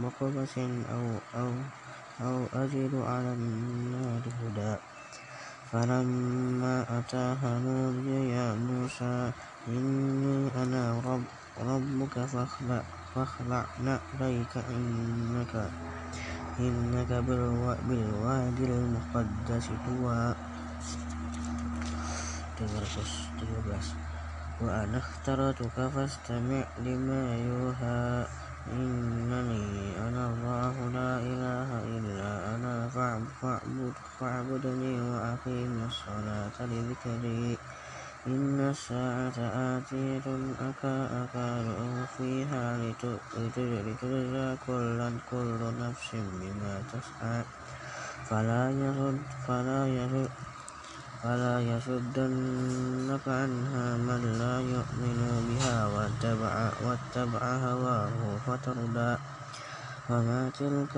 بقبس 0.00 0.58
أو, 0.90 1.04
أو, 1.34 1.52
أو 2.20 2.46
أجد 2.54 2.94
على 2.94 3.32
النار 3.32 4.22
هدى 4.42 4.89
فلما 5.72 6.98
أتاها 6.98 7.58
نودي 7.58 8.30
يا 8.34 8.54
موسى 8.54 9.32
إني 9.68 10.50
أنا 10.62 11.00
رب 11.06 11.24
ربك 11.58 12.14
فاخلع 12.26 12.82
فاخلع 13.14 13.64
نعليك 13.84 14.54
إنك 14.56 15.70
إنك 16.58 17.12
بالوادي 17.86 18.64
المقدس 18.64 19.66
طوى. 19.86 20.34
13 22.58 23.30
وأنا 24.60 24.98
اخترتك 24.98 25.76
فاستمع 25.94 26.64
لما 26.78 27.36
يوحى 27.36 28.26
إنني 28.66 29.96
أنا 30.08 30.26
الله 30.26 30.74
لا 30.92 31.12
إله 31.16 31.68
إلا 31.96 32.54
أنا 32.54 32.88
فاعبد 32.88 33.94
فاعبدني 34.20 35.00
وأقيم 35.00 35.84
الصلاة 35.86 36.56
لذكري. 36.60 37.58
إن 38.26 38.60
الساعة 38.60 39.38
آتية 39.38 40.26
أكاد 40.60 41.34
أخفيها 41.80 42.76
لتجزى 43.36 44.56
كل 44.66 45.60
نفس 45.80 46.10
بما 46.14 46.82
تسعى. 46.92 47.44
فلا 48.28 48.70
يصد 48.70 49.18
فلا 49.46 49.80
يصد 49.88 50.49
فلا 51.22 51.60
يصدنك 51.60 53.24
عنها 53.28 53.86
من 54.08 54.22
لا 54.40 54.56
يؤمن 54.60 55.20
بها 55.48 55.76
واتبع, 55.86 56.54
واتبع 56.84 57.42
هواه 57.64 58.16
فتردى. 58.46 59.12
وما 60.10 60.50
تلك 60.58 60.94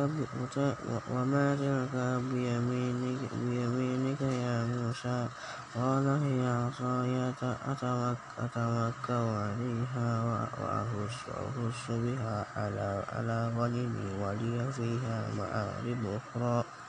وما 1.11 1.47
تلك 1.63 1.95
بيمينك, 2.33 3.21
بيمينك 3.45 4.21
يا 4.21 4.57
موسى. 4.73 5.29
قال 5.75 6.07
هي 6.25 6.43
عصاي 6.47 7.15
أتوكل 8.39 9.27
عليها 9.43 10.09
وأهش 10.59 11.85
بها 11.89 12.37
على 13.13 13.39
غنمي 13.57 14.09
ولي 14.23 14.73
فيها 14.73 15.19
مآرب 15.39 16.03
أخرى. 16.19 16.82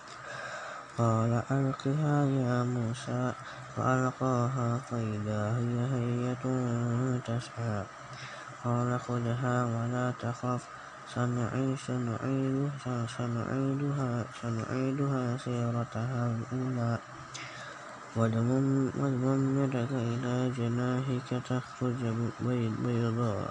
قال 0.98 1.42
ألقها 1.52 2.26
يا 2.26 2.64
موسى 2.64 3.34
فألقاها 3.76 4.78
فإذا 4.78 5.42
هي 5.58 5.76
هية 5.94 6.44
تسعى. 7.26 7.84
قال 8.64 9.00
خذها 9.00 9.56
ولا 9.66 10.14
تخف. 10.22 10.62
سنعيدها 11.14 13.06
سنعيدها 14.42 15.38
سيرتها 15.38 16.22
الأولى. 16.36 17.00
واضمم 18.16 18.92
إلى 19.74 20.50
جناحك 20.58 21.30
تخرج 21.50 22.02
بيضاء 22.86 23.50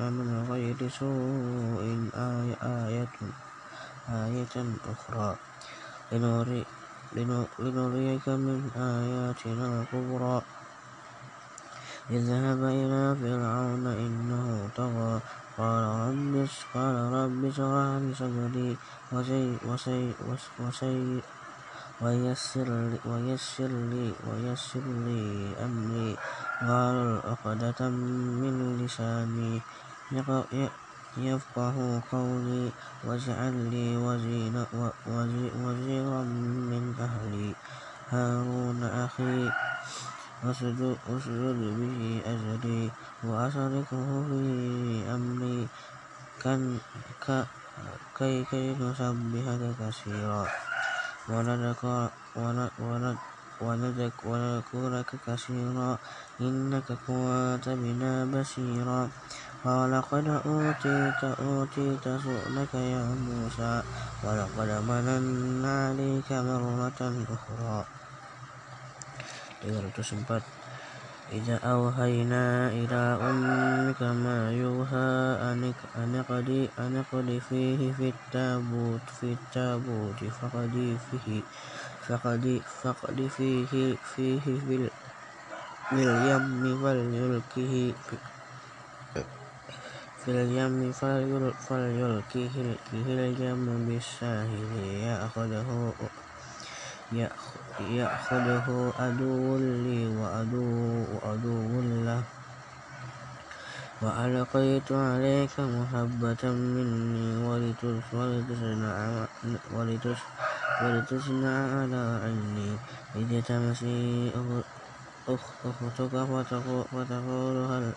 من 0.00 0.46
غير 0.50 0.88
سوء. 0.88 1.84
آية 2.16 3.08
آية 4.08 4.56
أخرى. 4.92 5.49
لنريك 6.12 6.66
من 8.28 8.70
آياتنا 8.76 9.80
الكبرى 9.80 10.42
اذهب 12.10 12.64
إلى 12.64 13.16
فرعون 13.22 13.86
إنه 13.86 14.68
طغى. 14.76 15.20
قال 15.58 15.84
رب 15.84 16.48
قال 16.74 16.94
رب 17.14 17.44
اشرح 17.44 17.86
لي 18.02 18.14
صدري 18.14 18.76
ويسر 22.02 22.68
لي 22.90 22.98
ويسر 23.06 23.68
لي 23.68 24.12
ويسر 24.26 24.86
لي 25.06 25.54
أمري. 25.62 26.16
واحلل 26.62 27.20
عقدة 27.24 27.88
من 27.88 28.78
لساني. 28.82 29.62
يفقه 31.16 32.02
قولي 32.12 32.70
واجعل 33.04 33.54
لي 33.70 33.96
وزيرا 35.62 36.22
من 36.70 36.94
أهلي. 37.00 37.54
هارون 38.10 38.82
أخي 38.84 39.50
أسجد 40.44 40.96
به 41.78 42.22
أجري 42.26 42.90
وأشركه 43.24 44.06
في 44.28 44.44
أمري. 45.14 45.68
كي 48.18 48.44
كي 48.44 48.74
نسبحك 48.80 49.62
كثيرا. 49.80 50.42
ونذكرك 53.60 55.10
كثيرا. 55.26 55.98
إنك 56.40 56.88
كنت 57.06 57.66
بنا 57.68 58.12
بصيرا. 58.24 59.10
قال 59.64 59.92
قد 60.10 60.28
أوتيت 60.46 61.24
أوتيت 61.24 62.04
سؤلك 62.24 62.74
يا 62.74 63.04
موسى 63.04 63.82
ولقد 64.24 64.70
مننا 64.88 65.74
عليك 65.88 66.32
مرة 66.32 67.00
أخرى. 67.36 67.84
إذا 71.32 71.56
أوهينا 71.64 72.68
إلى 72.72 73.02
أمك 73.20 74.00
ما 74.02 74.38
يوحى 74.52 75.12
أن 76.00 76.92
اقضي 77.04 77.40
فيه 77.40 77.92
في 77.92 78.08
التابوت 78.08 79.06
في 79.20 79.36
التابوت 79.36 80.20
فقد 80.24 80.98
فيه 81.10 81.42
فقد 82.08 82.62
فقد 82.82 83.18
فيه 83.36 83.96
فيه 84.16 84.40
في 84.40 84.88
اليم 85.92 86.64
فليلقه. 86.82 87.94
في 90.24 90.30
اليم 90.30 90.92
فليلقه 90.92 92.54
اليم 92.92 93.64
بالساهل 93.86 94.72
يأخذه 97.80 98.92
عدو 99.00 99.56
لي 99.56 100.00
وعدو 100.20 101.80
له. 102.04 102.22
وألقيت 104.02 104.92
عليك 104.92 105.54
محبة 105.60 106.42
مني 106.44 107.28
ولتصنع 110.82 111.56
على 111.80 112.02
عيني 112.24 112.70
إذ 113.16 113.30
تمشي 113.44 114.32
أختك 115.28 115.76
فتقول 116.92 117.56
هل 117.72 117.94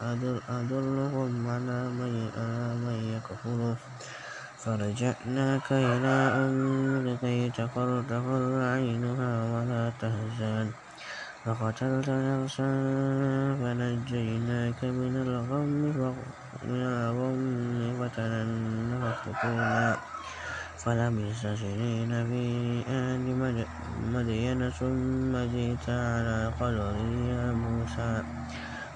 أدلكم 0.50 1.48
على 1.48 1.92
من 2.78 2.94
يكفر 2.94 3.78
فرجعناك 4.64 5.72
إلى 5.72 6.08
أمك 6.44 7.20
كي 7.20 7.52
تقر 7.52 8.02
عينها 8.62 9.32
ولا 9.54 9.90
تهزن 10.00 10.74
فقتلت 11.46 12.10
نفسا 12.10 12.70
فنجيناك 13.62 14.84
من 14.84 15.16
الغم 15.18 15.92
فتننا 18.00 19.14
فلبث 20.84 21.42
سنين 21.62 22.12
في 22.30 22.44
أهل 22.88 23.26
مدين 24.14 24.70
ثم 24.70 25.32
جئت 25.54 25.90
على 25.90 26.54
قدري 26.60 27.28
يا 27.32 27.54
موسى. 27.54 28.24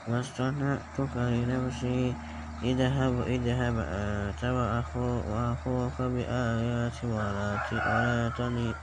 واصطنعتك 0.08 1.14
لنفسي. 1.18 2.16
اذهب 2.64 3.22
اذهب 3.22 3.76
أنت 3.78 4.44
وأخوك 4.44 5.98
بآياتي 6.02 7.06
ولا 7.08 8.32
تني 8.38 8.74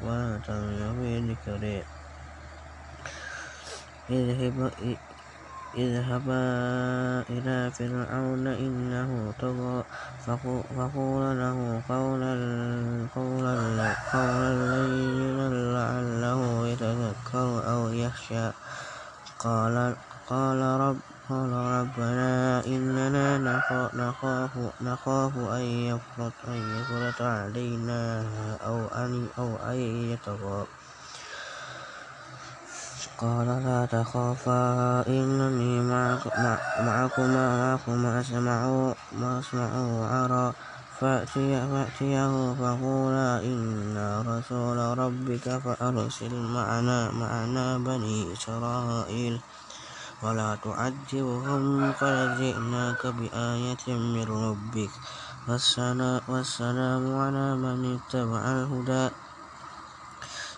في 0.96 1.10
ذكري 1.28 1.84
اذهبا 5.74 6.46
إلى 7.30 7.70
فرعون 7.70 8.46
إنه 8.46 9.34
طغى 9.40 9.84
فقولا 10.26 11.34
له 11.34 11.82
قولا 11.88 12.34
لينا 14.74 15.48
لعله 15.74 16.68
يتذكر 16.68 17.48
أو 17.72 17.88
يخشى. 17.88 18.50
قال 19.38 19.94
رب 20.80 20.98
قال 21.28 21.52
ربنا 21.52 22.62
إننا 22.66 23.38
نخاف 24.80 25.34
أن 25.58 25.64
يفرط 25.90 27.20
علينا 27.22 28.02
أو 28.66 29.58
أن 29.72 29.78
يطغى. 30.12 30.66
قال 33.18 33.46
لا 33.46 33.86
تخافا 33.86 35.06
إنني 35.06 35.80
معكما 35.80 36.58
معكما 36.80 38.20
أسمع 39.38 39.70
وأرى 39.76 40.52
فأتيه 41.00 41.86
فقولا 42.54 43.40
إنا 43.44 44.22
رسول 44.26 44.98
ربك 44.98 45.46
فأرسل 45.64 46.34
معنا 46.34 47.10
معنا 47.10 47.78
بني 47.78 48.32
إسرائيل. 48.32 49.40
ولا 50.22 50.56
تعذبهم 50.64 51.92
قد 51.92 52.18
جئناك 52.38 53.06
بآية 53.06 53.86
من 53.88 54.24
ربك. 54.24 54.92
والسلام 56.28 57.04
على 57.16 57.56
من 57.56 57.80
اتبع 57.94 58.42
الهدى. 58.52 59.06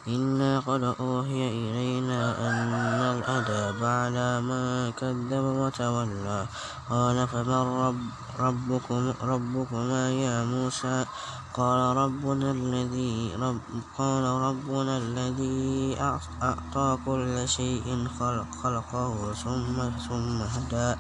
إنا 0.09 0.61
قد 0.61 0.83
أوحي 1.01 1.49
إلينا 1.49 2.39
أن 2.39 2.73
العذاب 3.19 3.85
على 3.85 4.41
من 4.41 4.93
كذب 4.93 5.45
وتولى 5.59 6.47
قال 6.91 7.29
فمن 7.29 7.67
رب 7.83 8.01
ربكم 8.39 9.15
ربكما 9.23 10.11
يا 10.11 10.45
موسى 10.45 11.05
قال 11.55 11.97
ربنا 11.97 12.51
الذي 12.51 13.35
رب 13.35 13.61
قال 13.99 14.25
ربنا 14.25 14.97
الذي 14.97 15.97
أعطى 16.43 16.99
كل 17.07 17.49
شيء 17.49 18.09
خلق 18.21 18.47
خلقه 18.63 19.33
ثم 19.35 19.91
ثم 20.09 20.39
هدى 20.43 20.95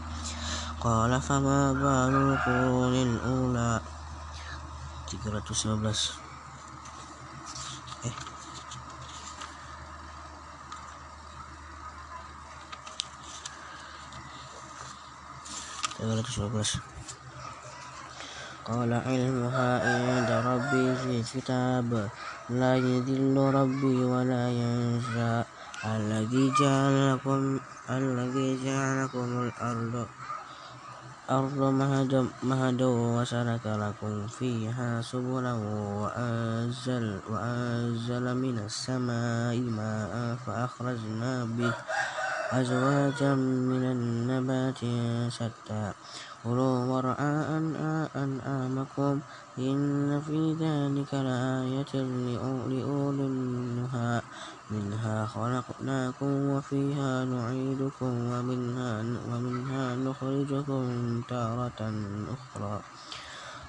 قال 0.80 1.20
فما 1.20 1.72
بال 1.72 2.14
القرون 2.14 2.94
الأولى 2.94 3.80
319 5.10 6.25
قال 18.66 18.92
علمها 18.92 19.68
عند 19.86 20.30
ربي 20.46 20.86
في 20.96 21.14
كتاب 21.22 22.08
لا 22.50 22.76
يذل 22.76 23.36
ربي 23.54 23.98
ولا 24.04 24.44
ينسى 24.50 25.44
الذي 25.84 26.52
جعل 26.60 27.14
لكم 27.14 27.60
الذي 27.90 28.48
جعل 28.64 29.04
لكم 29.04 29.28
الأرض 29.42 30.06
أرض 31.30 31.58
مهدا 32.42 32.86
وسلك 33.18 33.66
لكم 33.66 34.26
فيها 34.26 35.02
سبلا 35.02 35.52
وأنزل, 36.02 37.20
وأنزل 37.30 38.24
من 38.34 38.58
السماء 38.58 39.56
ماء 39.58 40.36
فأخرجنا 40.46 41.44
به. 41.44 41.74
أزواجا 42.52 43.34
من 43.34 43.82
النبات 43.84 44.78
شتى. 45.32 45.92
كلوا 46.44 46.84
وارعاء 46.84 47.50
أنعامكم 48.16 49.20
إن 49.58 50.20
في 50.26 50.54
ذلك 50.54 51.14
لآية 51.14 51.94
لأولي 52.68 53.26
النهى. 53.26 54.22
منها 54.70 55.26
خلقناكم 55.26 56.50
وفيها 56.50 57.24
نعيدكم 57.24 58.12
ومنها, 58.32 59.04
ومنها 59.30 59.96
نخرجكم 59.96 61.22
تارة 61.28 61.80
أخرى. 62.34 62.80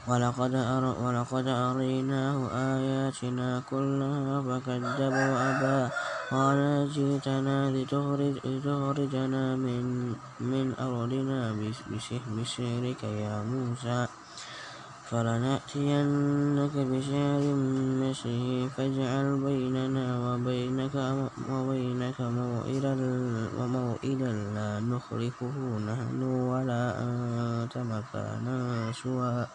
ولقد, 0.07 0.55
أر 0.55 0.85
ولقد 1.03 1.47
أريناه 1.47 2.37
آياتنا 2.51 3.61
كلها 3.69 4.41
فكذب 4.41 5.13
وأبى 5.13 5.79
قال 6.31 6.89
جئتنا 6.95 7.71
لتخرج 7.71 8.35
لتخرجنا 8.45 9.55
من 9.55 10.15
من 10.39 10.73
أرضنا 10.79 11.41
بسحرك 11.91 13.03
يا 13.03 13.35
موسى. 13.43 14.07
فلنأتينك 15.07 16.75
بشعر 16.75 17.43
مثله 18.03 18.69
فاجعل 18.75 19.27
بيننا 19.39 20.07
وبينك 20.25 20.95
وبينك 21.51 22.19
موئلا 22.21 22.95
وموئلا 23.57 24.31
لا 24.55 24.69
نخلفه 24.79 25.55
نحن 25.79 26.23
ولا 26.23 26.83
أنت 26.99 27.77
مكانا 27.77 28.91
سوى. 28.91 29.47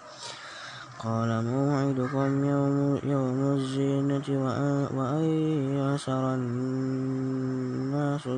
قال 1.04 1.44
موعدكم 1.44 2.44
يوم, 2.44 3.00
يوم 3.02 3.38
الزينة 3.58 4.28
وأن 4.94 5.24
يسر 5.74 6.34
الناس 6.34 8.28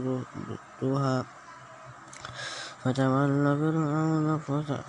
ضحى 0.85 1.25
فتولى 2.85 3.53
فرعون 3.61 4.39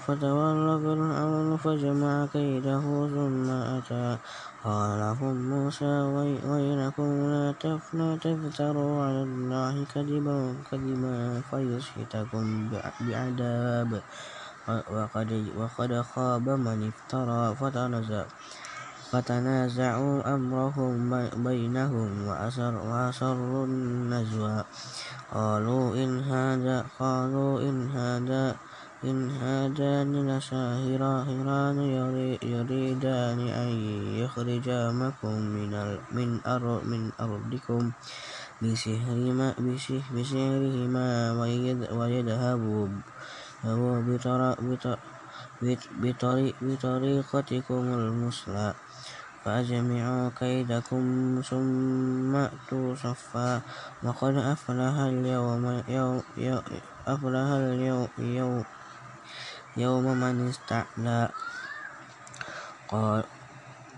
فتولى 0.07 0.73
فرعون 0.83 1.57
فجمع 1.57 2.25
كيده 2.33 2.85
ثم 3.15 3.49
أتى. 3.49 4.17
قال 4.63 4.99
لهم 4.99 5.35
موسى 5.49 5.95
ويلكم 6.47 7.09
لا 7.31 7.51
تفتروا 8.23 9.03
على 9.03 9.23
الله 9.23 9.85
كذبا 9.93 10.55
كذبا 10.71 11.41
فيسحتكم 11.51 12.69
بعذاب. 13.01 14.01
وقد, 14.65 15.29
وقد 15.57 16.01
خاب 16.01 16.49
من 16.49 16.89
افترى 16.89 17.55
فتنازعوا 19.11 20.35
أمرهم 20.35 21.29
بينهم 21.45 22.09
وأسروا 22.27 23.65
النجوى. 23.65 24.63
قالوا 25.33 25.95
إن 25.95 26.19
هذا 26.19 26.85
قالوا 26.99 27.61
إن 27.61 27.89
هذا 27.89 28.55
إن 29.03 29.29
هذان 29.29 30.11
لساهران 30.29 31.79
يريدان 32.41 33.39
أن 33.47 33.69
يخرجاكم 34.17 35.35
من 35.55 35.71
من 36.11 36.29
من 36.89 37.01
أرضكم. 37.19 37.91
بسحرهما 38.61 39.59
ويذهبوا 41.91 42.87
بطريقتكم 46.61 47.83
المثلى 47.93 48.73
فأجمعوا 49.45 50.29
كيدكم 50.39 51.03
ثم 51.49 52.35
أتوا 52.35 52.95
صفا 52.95 53.61
وقد 54.03 54.35
أفلح 54.35 54.95
اليوم 54.99 55.83
يوم 55.87 56.23
أفلح 57.07 57.47
اليوم 57.51 58.07
يوم, 58.17 58.65
يوم 59.77 60.03
من 60.03 60.49
استعلى 60.49 61.29
قال 62.89 63.23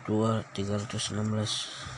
316 0.07 1.96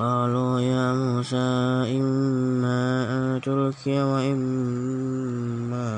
قالوا 0.00 0.60
يا 0.60 0.96
موسى 0.96 1.48
إما 2.00 2.80
أن 3.12 3.40
تلقي 3.44 4.00
وإما 4.00 5.88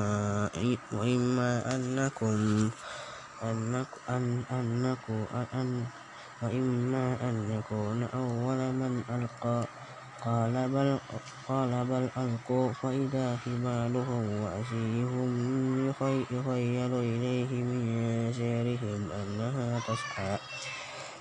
وإما 0.91 1.75
أنكم 1.75 2.35
أنكم 3.43 3.99
أن 4.09 4.43
أنكم 4.51 5.25
أن 5.55 5.69
وإما 6.43 7.05
أن 7.29 7.35
يكون 7.55 8.03
أول 8.03 8.59
من 8.75 9.03
ألقى. 9.09 9.63
قال 10.25 10.53
بل 10.69 10.99
قال 11.47 11.71
بل 11.85 12.03
ألقوا 12.17 12.73
فإذا 12.73 13.37
حبالهم 13.37 14.23
وعصيهم 14.43 15.29
يخيل 16.31 16.93
إليه 16.93 17.51
من 17.63 17.81
سيرهم 18.33 19.01
أنها 19.11 19.79
تسعى. 19.79 20.37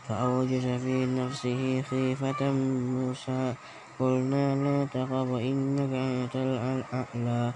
فأوجس 0.08 0.66
في 0.82 1.06
نفسه 1.06 1.82
خيفة 1.82 2.52
موسى. 2.94 3.54
قلنا 3.98 4.54
لا 4.64 4.84
تخف 4.84 5.30
إنك 5.50 5.92
أنت 5.92 6.36
الأعلى. 6.36 7.52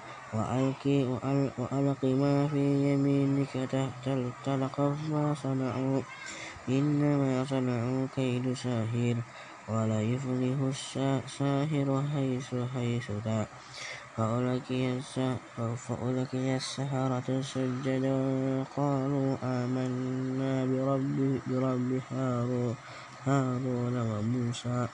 وألق 1.58 2.04
ما 2.04 2.48
في 2.48 2.92
يمينك 2.92 3.52
تلقف 4.44 4.94
ما 5.10 5.34
صنعوا. 5.34 6.02
إنما 6.68 7.44
صنعوا 7.44 8.06
كيد 8.16 8.52
ساهر 8.52 9.16
ولا 9.68 10.00
يفلح 10.02 10.58
الساهر 10.96 11.88
حيث 12.14 12.54
حيث 12.74 13.10
فألقي 14.16 14.96
السحرة 16.56 17.28
سجدا 17.40 18.16
قالوا 18.76 19.36
آمنا 19.44 20.52
برب, 20.64 21.40
برب 21.46 21.90
هارون 23.26 23.96
وموسى. 24.10 24.88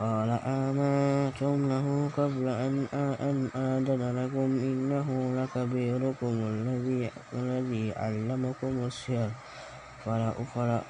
قال 0.00 0.30
آمنتم 0.30 1.56
له 1.72 1.86
قبل 2.16 2.46
أن 2.48 2.86
أن 3.28 3.36
آذن 3.54 4.02
لكم 4.18 4.48
إنه 4.68 5.08
لكبيركم 5.38 6.34
الذي 6.52 7.10
الذي 7.32 7.92
علمكم 7.96 8.74
السحر. 8.86 9.30
فلا 10.04 10.32
فلا 10.54 10.82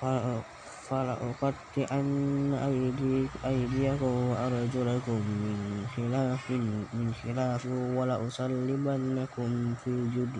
فلا 0.00 0.57
فلأقطعن 0.90 2.54
أيديكم 3.44 4.12
وأرجلكم 4.30 5.20
من 5.44 5.86
خلاف 5.96 6.50
من 6.96 7.12
خلاف 7.22 7.66
ولأصلبنكم 7.96 9.74
في 9.84 9.94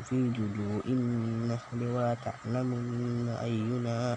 في 0.09 0.19
جذوع 0.31 0.83
النخل 0.87 1.81
ولتعلمن 1.95 3.29
أينا 3.29 4.17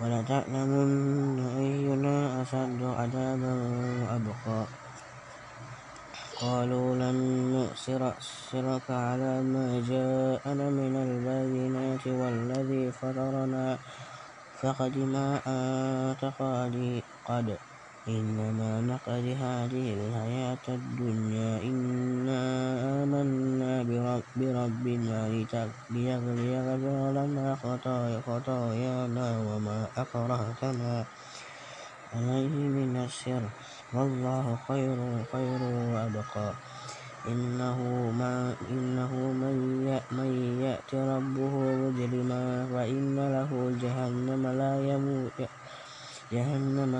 ولتعلمن 0.00 0.90
أينا 1.58 2.42
أشد 2.42 2.82
عذابا 2.82 3.52
وأبقى. 4.02 4.66
قالوا 6.42 6.94
لن 6.94 7.18
نؤثرك 7.54 8.90
على 8.90 9.42
ما 9.42 9.82
جاءنا 9.88 10.66
من 10.70 10.94
البينات 11.06 12.06
والذي 12.06 12.92
فطرنا 12.92 13.78
فقد 14.62 14.94
ما 14.98 15.42
أنت 15.46 16.22
قد 17.26 17.58
إنما 18.08 18.80
نقضي 18.80 19.34
هذه 19.34 19.86
الحياة 19.98 20.66
الدنيا. 20.68 21.62
إنا 21.62 22.42
آمنا 23.02 23.82
بربنا 24.36 25.18
ليغفر 25.90 27.12
لنا 27.18 27.46
خطايانا 28.26 29.28
وما 29.38 29.78
أكرهتنا 29.96 31.06
عليه 32.14 32.56
من 32.78 32.96
السر 32.96 33.42
والله 33.94 34.46
خير 34.68 34.98
خير 35.32 35.60
وأبقى. 35.62 36.48
إنه 37.26 37.78
من 40.10 40.30
يأت 40.66 40.94
ربه 40.94 41.54
مجرما 41.82 42.68
فإن 42.72 43.16
له 43.32 43.50
جهنم 43.82 44.46
لا 44.46 44.72
يموت 44.80 45.38
جهنم 46.32 46.92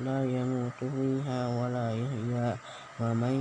لا 0.00 0.24
يموت 0.24 0.80
فيها 0.84 1.48
ولا 1.48 1.88
يحيا. 1.92 2.58
ومن 3.00 3.34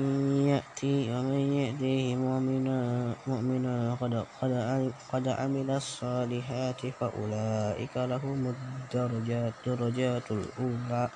يأتيه 0.52 2.16
مؤمنا 3.28 3.96
قد 5.10 5.28
عمل 5.28 5.70
الصالحات 5.72 6.82
فأولئك 7.00 7.98
لهم 7.98 8.50
الدرجات 8.50 10.32
الأولى. 10.32 11.10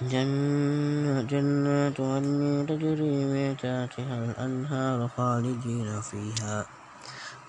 جنات 0.00 2.00
عدن 2.00 2.66
تجري 2.68 3.24
من 3.24 3.56
تحتها 3.56 4.24
الأنهار 4.24 5.08
خالدين 5.16 6.00
فيها. 6.00 6.66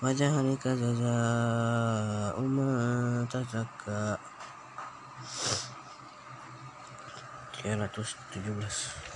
وذلك 0.02 0.68
جزاء 0.68 2.40
من 2.40 3.28
تزكى. 3.28 4.16
317 7.62 9.11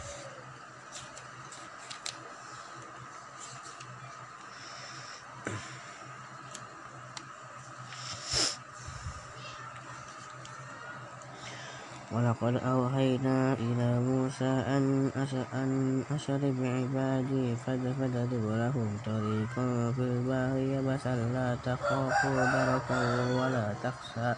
ولقد 12.17 12.57
أوحينا 12.57 13.53
إلى 13.53 14.01
موسى 14.01 14.53
أن 15.53 16.03
أسر 16.17 16.41
بعبادي 16.61 17.57
فاضرب 17.57 18.33
لهم 18.33 18.89
طريقا 19.05 19.93
في 19.93 20.01
البحر 20.01 20.57
يبسا 20.57 21.15
لا 21.37 21.49
تخاف 21.65 22.21
دركا 22.57 23.01
ولا 23.37 23.67
تخشى. 23.85 24.33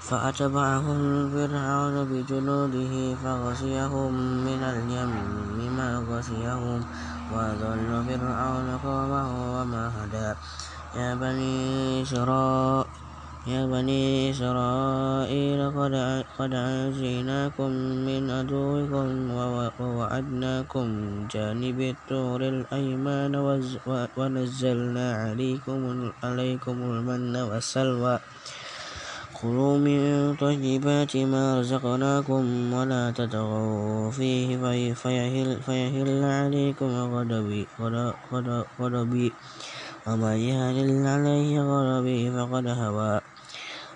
فأتبعهم 0.00 0.98
فرعون 1.30 1.96
بجنوده 2.10 2.94
فغشيهم 3.22 4.12
من 4.46 4.62
اليم 4.62 5.12
ما 5.76 5.90
غشيهم 6.10 6.80
وأضل 7.32 7.90
فرعون 8.08 8.68
قومه 8.82 9.28
وما 9.54 9.84
هدى. 9.96 10.30
يا 10.98 11.14
بني 11.14 12.02
إسرائيل 12.02 12.99
يا 13.46 13.64
بني 13.66 14.30
إسرائيل 14.30 15.60
قد 16.38 16.52
أنجيناكم 16.54 17.70
من 18.04 18.30
عدوكم 18.30 19.08
ووعدناكم 19.80 20.86
جانب 21.32 21.80
الطور 21.80 22.40
الأيمان 22.48 23.32
ونزلنا 24.16 25.12
عليكم, 25.12 26.12
عليكم 26.22 26.76
المن 26.92 27.36
والسلوى. 27.36 28.18
كلوا 29.40 29.78
من 29.78 30.36
طيبات 30.36 31.16
ما 31.16 31.60
رزقناكم 31.60 32.72
ولا 32.72 33.10
تطغوا 33.10 34.10
فيه 34.10 34.48
فيهل, 34.92 35.62
فيهل 35.62 36.24
عليكم 36.24 36.90
غضبي 37.14 37.68
غضبي. 38.80 39.32
ومن 40.10 40.36
يهلل 40.42 41.06
عليه 41.06 41.62
غضبي 41.62 42.30
فقد 42.34 42.66
هوى. 42.66 43.20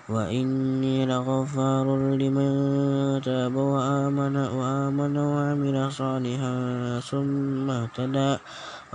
وإني 0.09 1.05
لغفار 1.05 1.87
لمن 2.15 2.51
تاب 3.21 3.55
وآمن 3.55 4.35
وآمن 4.37 5.17
وعمل 5.17 5.91
صالحا 5.91 6.53
ثم 7.03 7.67
اهتدى. 7.69 8.31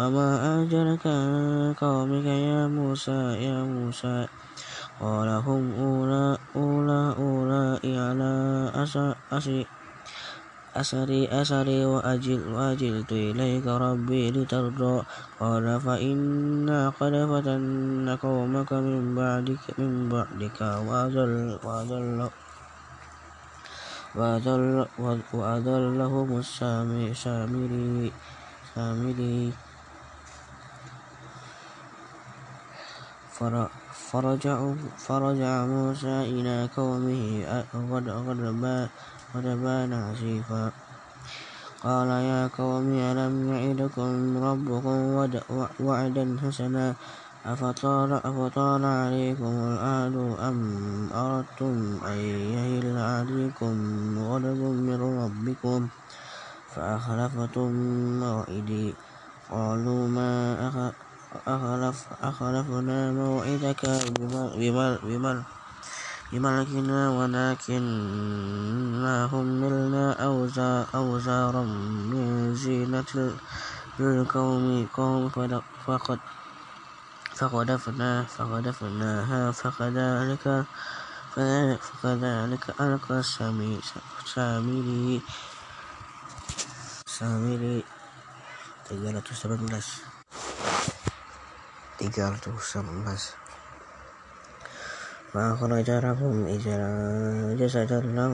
وما 0.01 0.29
أجرك 0.63 1.05
عن 1.07 1.75
قومك 1.77 2.25
يا 2.25 2.67
موسى 2.67 3.21
يا 3.45 3.59
موسى. 3.69 4.27
قال 5.01 5.29
هم 5.29 5.65
أولى 5.77 6.39
أولى 6.57 7.03
أولئك 7.19 7.97
على 8.01 8.33
أسر 9.33 9.80
أسري 10.77 11.29
أسري 11.29 11.85
وأجل 11.85 12.41
وأجلت 12.55 13.13
إليك 13.13 13.67
ربي 13.67 14.31
لترضى. 14.31 15.03
قال 15.41 15.81
فإنا 15.81 16.91
قد 16.91 17.15
فتنا 17.31 18.15
قومك 18.15 18.73
من 18.73 19.15
بعدك 19.15 19.65
من 19.79 20.09
بعدك 20.09 20.61
وأضل 20.61 21.59
وأضل 21.65 22.29
وأضل 24.15 24.87
وأضلهم 25.33 26.39
السامري 26.39 27.15
سامري 28.75 29.53
فرجع 34.11 34.59
فرجع 34.99 35.67
موسى 35.67 36.17
إلى 36.35 36.69
قومه 36.77 37.45
غضبان 39.35 39.93
عسيفا 39.93 40.73
قال 41.83 42.09
يا 42.09 42.51
قوم 42.59 42.87
ألم 42.93 43.35
يعدكم 43.53 44.37
ربكم 44.45 44.97
وعدا 45.81 46.37
حسنا؟ 46.43 46.95
أفطال, 47.47 48.13
أفطال 48.13 48.85
عليكم 48.85 49.53
الأهل 49.73 50.17
أم 50.41 50.59
أردتم 51.13 51.99
أن 52.07 52.19
يهل 52.55 52.99
عليكم 52.99 53.75
غضب 54.19 54.61
من 54.61 55.01
ربكم 55.01 55.89
فأخلفتم 56.77 57.71
موعدي. 58.21 58.95
قالوا 59.51 60.09
ما 60.09 60.33
أخلف 61.47 62.07
أخلفنا 62.23 63.13
موعدك 63.13 63.83
بمن 65.03 65.43
بملكنا 66.33 67.11
ولكننا 67.11 69.29
حملنا 69.29 70.13
أوزارا 70.95 71.63
من 72.11 72.55
زينة 72.55 73.13
القوم 74.01 74.87
قوم 74.95 75.29
فقد 75.87 76.19
فقدفنا 77.35 78.25
فقدفناها 78.25 79.53
فكذلك 79.53 80.65
فكذلك 81.35 82.65
ألقى 82.81 83.23
سامري 83.23 83.81
سامري 87.07 87.85
317 88.89 90.03
317 91.99 93.40
فأخرج 95.33 95.91
لهم 95.91 96.47
جسدا 97.61 98.01
له 98.01 98.33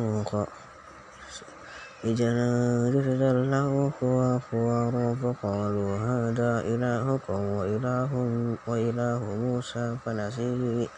جسدا 2.95 3.33
له 3.33 3.93
خوار 4.51 5.17
فقالوا 5.23 5.91
هذا 5.99 6.53
إلهكم 6.61 7.41
وإله 7.59 8.13
وإله 8.67 9.21
موسى 9.45 9.97
فنسيه. 10.05 10.89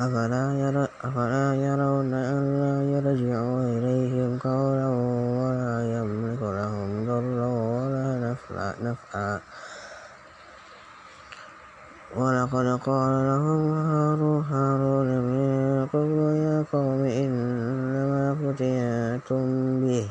أفلا 0.00 1.54
يرون 1.54 2.12
ألا 2.14 2.74
يرجع 2.92 3.40
إليهم 3.76 4.38
قولا 4.38 4.88
ولا 5.42 5.74
يملك 5.96 6.42
لهم 6.42 6.88
ضرا 7.06 7.50
ولا 7.76 8.34
نفعا. 8.82 9.40
ولقد 12.16 12.66
قال 12.86 13.12
لهم 13.30 13.62
هارون 13.72 14.61
فتنتم 19.32 19.80
به 19.80 20.08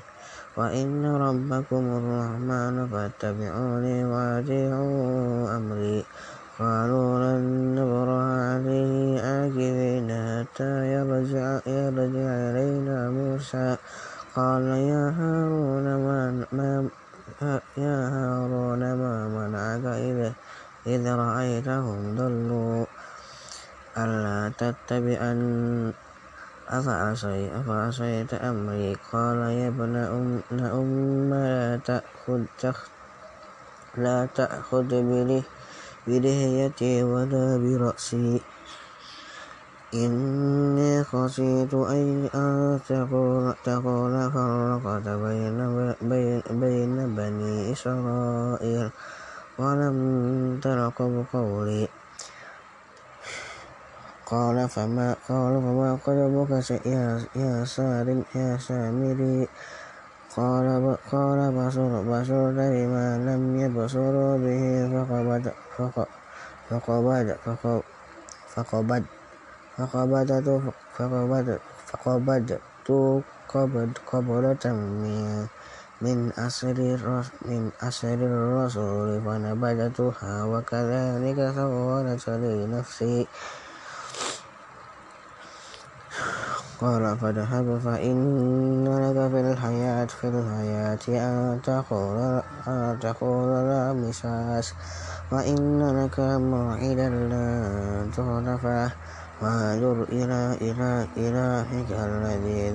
وإن 0.57 1.05
ربكم 1.05 1.83
الرحمن 1.99 2.75
فاتبعوني 2.91 4.05
وأطيعوا 4.05 5.57
أمري 5.57 6.05
قالوا 6.59 7.09
لن 7.19 7.43
نبرح 7.75 8.25
عليه 8.49 9.21
عاكفين 9.21 10.09
حتى 10.09 10.73
يرجع, 10.93 11.47
يرجع 11.65 12.29
إلينا 12.49 13.09
موسى 13.09 13.77
قال 14.35 14.65
يا 14.67 15.03
هارون 15.17 15.87
ما 16.51 16.89
يا 17.77 17.97
هارون 18.13 18.81
ما 19.01 19.13
منعك 19.27 19.85
إذ 20.87 21.03
رأيتهم 21.07 22.15
ضلوا 22.17 22.85
ألا 23.97 24.51
تتبعن 24.57 25.39
أفعصيت 26.71 28.33
أمري؟ 28.33 28.95
قال 29.11 29.37
يا 29.37 29.67
ابن 29.67 29.95
أم 29.95 31.29
لا 31.31 31.79
تأخذ 31.83 32.43
لا 33.97 34.27
تأخذ 34.35 34.89
بلحيتي 36.07 37.03
ولا 37.03 37.57
برأسي. 37.57 38.41
إني 39.93 41.03
خشيت 41.03 41.73
أن 42.35 42.79
تقول 42.87 44.31
فرقت 44.31 45.07
بين 46.51 47.15
بني 47.15 47.71
إسرائيل. 47.71 48.89
ولم 49.59 49.97
ترقب 50.63 51.25
قولي. 51.33 52.00
قال 54.31 54.69
فما 54.69 55.15
قال 55.27 55.53
فما 55.61 55.97
قلبك 56.05 56.51
يا 57.35 57.65
سالم 57.65 58.23
يا 58.35 58.57
سامري. 58.57 59.47
قال 60.37 60.97
قال 61.11 61.39
بصر 61.51 61.91
بصرت 62.07 62.55
بما 62.55 63.07
لم 63.27 63.59
يبصروا 63.59 64.37
به 64.37 64.63
فقبض 64.93 65.51
فقبض 66.69 67.35
فقبض 68.55 69.03
فقبضت 69.77 70.73
فقبضت 70.95 71.59
فقبضت 71.87 72.59
قبضة 74.11 74.71
من 74.71 75.47
من 76.01 76.31
أثر 76.37 76.73
من 77.45 77.71
أثر 77.81 78.13
الرسول 78.13 79.21
فنبذتها 79.25 80.43
وكذلك 80.45 81.39
سولت 81.55 82.29
لي 82.29 82.67
نفسي 82.67 83.27
قال 86.81 87.17
فاذهب 87.17 87.79
فإن 87.85 88.85
لك 88.85 89.31
في 89.31 89.51
الحياة 89.51 90.05
في 90.05 90.27
الحياة 90.27 90.99
أن 91.07 91.59
تقول 91.63 92.41
أن 92.67 92.97
تقول 93.01 93.49
لا 93.67 93.93
مساس 93.93 94.73
وإن 95.31 96.03
لك 96.03 96.19
موعدا 96.19 97.09
لن 97.09 98.11
تخلفه 98.17 98.91
وانظر 99.41 100.03
إلى 100.09 100.57
إلى 100.61 101.07
إلهك 101.17 101.91
الذي 101.91 102.71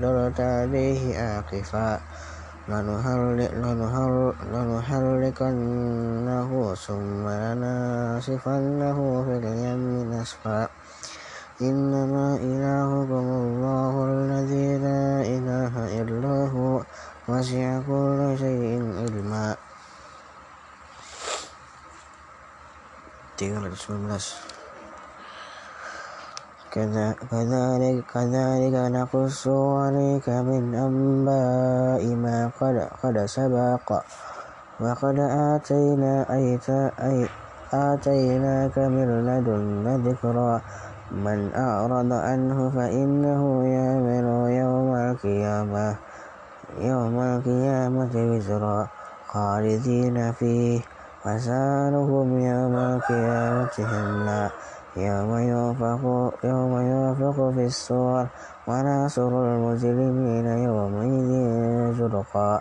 ظلت 0.00 0.40
عليه 0.40 1.18
عاكفا 1.18 2.00
لنحرقنه 4.52 6.74
ثم 6.74 7.28
لنسفنه 7.28 9.24
في 9.24 9.36
اليم 9.36 10.12
نسفا. 10.12 10.68
إنما 11.62 12.36
إلهكم 12.42 13.26
الله 13.42 13.92
الذي 14.10 14.68
لا 14.78 15.22
إله 15.22 15.74
إلا 16.02 16.36
هو 16.50 16.82
وسع 17.28 17.80
كل 17.86 18.20
شيء 18.38 18.82
علما. 18.98 19.56
319 23.38 24.34
كذلك 26.74 28.02
كذلك 28.14 28.74
نقص 28.74 29.42
عليك 29.48 30.28
من 30.28 30.74
أنباء 30.74 32.02
ما 32.14 32.50
قد 32.60 32.76
قد 33.02 33.16
سبق 33.26 33.88
وقد 34.80 35.18
آتينا 35.54 36.14
آتيناك 37.74 38.76
من 38.78 39.08
لدنا 39.26 39.92
ذكرا. 40.06 40.62
من 41.12 41.54
أعرض 41.54 42.12
عنه 42.12 42.70
فإنه 42.70 43.64
يعمل 43.64 44.26
يوم 44.52 44.94
القيامة 44.94 45.96
يوم 46.80 47.20
القيامة 47.20 48.10
وزرا 48.14 48.88
خالدين 49.28 50.32
فيه. 50.32 50.80
وسألهم 51.26 52.38
يوم 52.40 52.74
القيامة 52.76 53.74
حملا 53.78 54.50
يوم 56.44 56.72
ينفخ 56.80 57.36
في 57.54 57.64
الصور. 57.66 58.26
ونحشر 58.68 59.32
المجرمين 59.44 60.46
يومئذ 60.46 61.30
زرقا. 61.98 62.60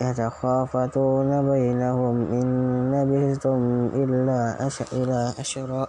يتخافتون 0.00 1.50
بينهم 1.50 2.16
إن 2.32 2.92
لبثتم 2.92 3.90
إلا 3.94 4.56
أشرا. 5.40 5.86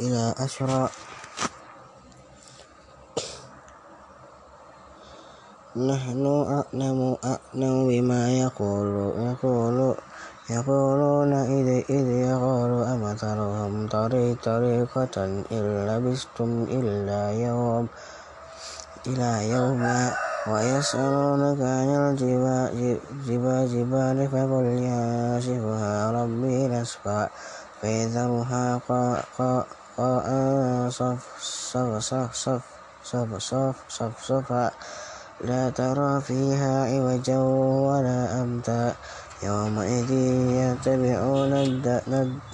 إلى 0.00 0.34
أشرا 0.38 0.88
نحن 5.76 6.26
أعلم 6.26 7.16
أعلم 7.24 7.88
بما 7.88 8.30
يقول 8.30 9.12
يقول 9.18 9.94
يقولون 10.50 11.32
إذ 11.32 11.84
إذ 11.90 12.06
يقول 12.06 12.82
أمثلهم 12.82 13.88
طريقة 14.44 15.24
إن 15.52 15.86
لبثتم 15.88 16.66
إلا 16.70 17.32
يوم 17.32 17.88
إلى 19.06 19.50
يوم 19.50 20.10
ويسألونك 20.46 21.60
عن 21.60 22.10
الجبال 22.10 22.98
فقل 24.28 24.64
ينسفها 24.64 26.10
ربي 26.10 26.68
نسفا 26.68 27.28
فيذرها 27.80 28.80
قاء 29.38 29.66
صفصفا 33.88 34.70
لا 35.40 35.70
ترى 35.70 36.20
فيها 36.20 36.74
عوجا 36.92 37.38
ولا 37.88 38.42
أمتا. 38.42 38.94
يومئذ 39.42 40.10
يتبعون 40.64 41.52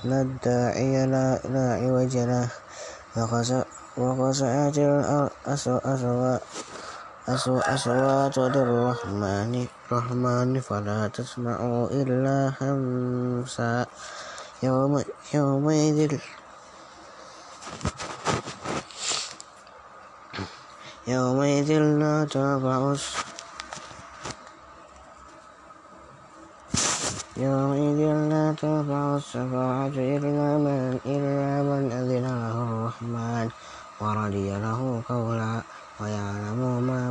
الداعي 0.05 1.07
لا 1.07 1.69
عوج 1.83 2.15
له. 2.17 2.49
وخشعت 3.97 4.79
الأصوات 7.29 8.37
للرحمن 8.39 9.55
فلا 10.61 11.01
تسمع 11.09 11.59
إلا 11.91 12.53
همسا 12.61 13.87
يومئذ 15.35 15.99
يومئذ 21.07 21.71
لا 21.99 22.25
تنفع 22.31 22.95
يومئذ 27.37 28.01
لا 28.33 28.55
تنفع 28.63 29.17
الشفاعة 29.17 29.97
إلا 29.99 30.49
من 30.65 30.99
إلا 31.07 31.53
من 31.71 31.83
أذن 31.93 32.27
له 32.45 32.57
الرحمن 32.63 33.47
ورضي 34.01 34.51
له 34.67 35.03
قولا 35.09 35.63
ويعلم 36.01 36.61
ما 36.87 37.03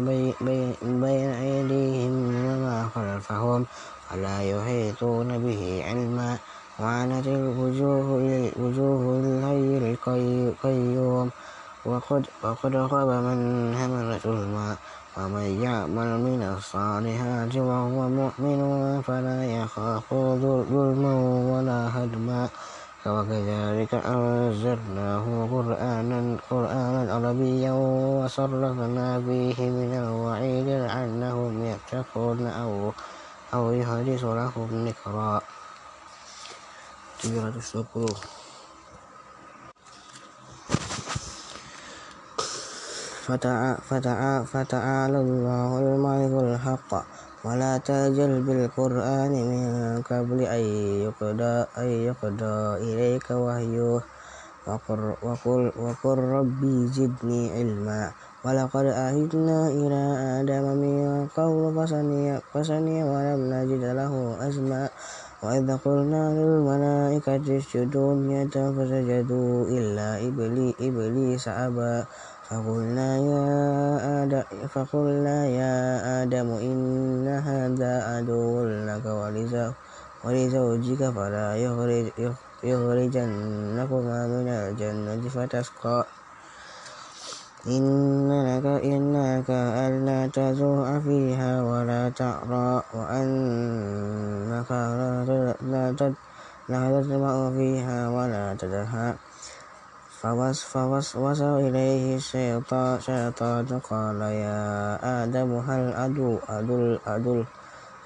بين 0.82 1.30
أيديهم 1.46 2.14
وما 2.46 2.90
خلفهم 2.96 3.66
ولا 4.12 4.38
يحيطون 4.42 5.30
به 5.46 5.84
علما. 5.88 6.32
وعنت 6.82 7.28
الوجوه 7.28 8.20
للحي 9.22 9.78
القيوم 9.78 11.30
وقد 11.86 12.76
خاب 12.92 13.10
من 13.10 13.40
حمل 13.78 14.20
ظلما 14.24 14.76
ومن 15.18 15.48
يعمل 15.64 16.10
من 16.20 16.42
الصالحات 16.58 17.56
وهو 17.56 18.10
مؤمن 18.10 18.60
فلا 19.02 19.46
يخاف 19.46 20.14
ظلما 20.74 21.14
ولا 21.52 21.80
هدما 21.96 22.50
وكذلك 23.06 23.94
أنزلناه 23.94 25.26
قرآنا 25.52 26.38
قرآنا 26.50 27.14
عربيا 27.14 27.72
وصرفنا 28.22 29.22
فيه 29.22 29.70
من 29.70 29.92
الوعيد 30.04 30.68
لعلهم 30.68 31.66
يتقون 31.66 32.48
أو 32.48 32.92
أو 33.54 33.72
يحدث 33.72 34.24
لهم 34.24 34.88
ذكرا. 34.88 35.42
320 37.22 38.06
فتعالى 44.50 45.18
الله 45.22 45.70
الملك 45.80 46.34
الحق. 46.44 46.92
ولا 47.46 47.78
تعجل 47.78 48.42
بالقرآن 48.42 49.34
من 49.52 50.02
قبل 50.02 50.40
أن 50.42 50.64
يقضى, 51.06 51.56
أن 51.78 51.90
يقضى 52.10 52.58
إليك 52.90 53.28
وحيه. 53.32 54.02
وقل, 54.68 55.02
وقل, 55.22 55.62
وقل 55.78 56.18
ربي 56.18 56.76
زدني 56.88 57.42
علما. 57.54 58.12
ولقد 58.46 58.86
عهدنا 58.86 59.60
إلى 59.68 60.04
آدم 60.42 60.66
من 60.82 61.28
قبل 61.38 61.64
فسني 62.54 62.98
ولم 63.04 63.42
نجد 63.54 63.84
له 63.94 64.14
أزما. 64.48 64.90
وإذ 65.42 65.78
قلنا 65.86 66.24
للملائكة 66.38 67.58
اسجدوا 67.58 68.14
لآدم 68.16 68.66
فسجدوا 68.78 69.66
إلا 69.74 70.10
إبليس 70.80 71.48
أبى 71.48 71.96
فقلنا 72.50 73.10
يا 73.18 73.46
آدم, 74.24 74.44
فقلنا 74.70 75.38
يا 75.48 75.74
آدم 76.24 76.48
إن 76.62 77.28
هذا 77.28 77.94
عدو 78.10 78.64
لك 78.86 79.06
ولزوجك 80.24 81.02
فلا 81.10 81.48
يخرجنكما 82.64 84.20
من 84.28 84.48
الجنة 84.48 85.30
فتشقى 85.30 86.06
إن 87.68 87.86
لك 88.58 88.66
إنك 88.66 89.50
ألا 89.50 90.28
تجوع 90.34 91.00
فيها 91.00 91.62
ولا 91.62 92.10
تعرى 92.10 92.84
وأنك 92.94 94.72
لا 96.70 96.90
تجمع 96.90 97.50
فيها 97.52 98.10
ولا 98.10 98.56
تدهى 98.58 99.14
فوسوس 100.22 101.42
إليه 101.42 102.18
الشيطان 102.18 103.80
قال 103.90 104.22
يا 104.22 104.62
آدم 105.24 105.52
هل 105.70 105.94
أدل 105.94 106.40
أدل 106.50 107.00
أدل 107.08 107.46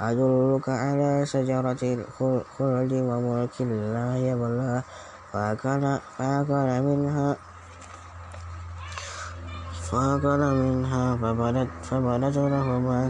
أدلك 0.01 0.69
على 0.69 1.25
شجرة 1.25 1.81
الخلد 1.83 2.93
وملك 2.93 3.61
لا 3.95 4.17
يبلى 4.17 4.83
فأكل 5.31 5.83
منها 6.81 7.37
فأكل 9.85 10.41
منها 10.63 11.15
فبدت, 11.21 11.69
فبدت 11.83 12.37
لهما 12.37 13.09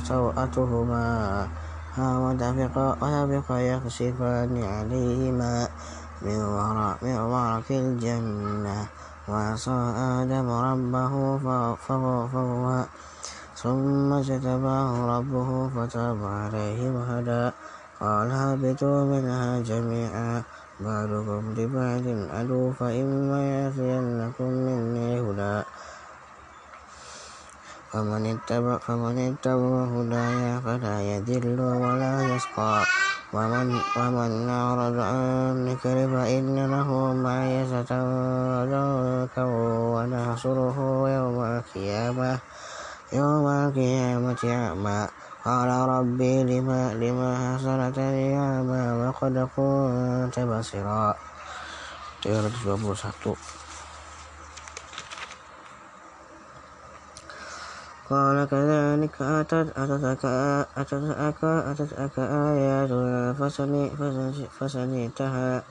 سوءتهما. 0.00 1.08
وطفقا 1.98 2.88
يخسفان 3.60 4.52
عليهما 4.64 5.68
من 6.22 6.38
ورق 7.32 7.68
الجنة. 7.70 8.78
وعصى 9.28 9.78
آدم 9.96 10.48
ربه 10.50 11.14
فغوى 11.76 12.80
ثم 13.56 14.12
اجتباه 14.12 15.18
ربه 15.18 15.68
فتاب 15.68 16.18
عليه 16.24 16.80
وهدى. 16.90 17.44
قال 18.00 18.28
هبطوا 18.32 19.04
منها 19.04 19.60
جميعا. 19.60 20.42
بعضكم 20.84 21.42
لبعض 21.56 22.06
عدو 22.34 22.72
فإما 22.72 23.40
يأتينكم 23.54 24.50
مني 24.66 25.20
هدى. 25.20 25.56
فمن 27.92 28.22
اتبع 28.26 28.78
فمن 28.78 29.16
اتبع 29.18 29.84
هدايا 29.94 30.60
فلا 30.60 30.96
يذل 31.02 31.60
ولا 31.60 32.12
يشقى. 32.34 32.84
ومن 33.32 33.80
ومن 33.96 34.48
أعرض 34.48 34.96
عن 35.00 35.68
ذكري 35.68 36.04
فإن 36.08 36.56
له 36.72 36.88
معيشة 37.14 37.90
ضنكا 38.68 39.44
ونحشره 39.94 40.78
يوم 41.08 41.38
القيامة 41.44 42.38
يوم 43.12 43.46
القيامة 43.48 44.42
أعمى 44.44 45.08
قال 45.44 45.68
ربي 45.68 46.44
لما 46.44 46.94
لما 46.94 47.30
حسنتني 47.58 48.38
أعمى 48.38 48.84
وقد 49.02 49.48
كنت 49.56 50.38
بصيرا. 50.38 51.14
321 52.22 53.36
قال 58.10 58.44
كذلك 58.50 59.22
أتت 59.22 59.68
أتتك 59.76 60.24
أتتك 60.76 61.44
أتتك 61.44 62.18
آياتنا 62.18 63.32
فسنيتها 64.60 65.62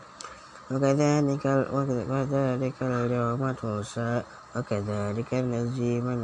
وكذلك 0.72 1.45
وكذلك 1.74 2.78
اليوم 2.82 3.51
تنسى 3.51 4.24
وكذلك 4.56 5.34
نجزي 5.34 6.02
من 6.02 6.20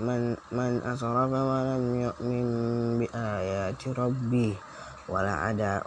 من 0.00 0.36
من 0.52 0.72
أسرف 0.82 1.32
ولم 1.32 1.84
يؤمن 2.00 2.46
بآيات 2.98 3.82
ربه. 3.98 4.54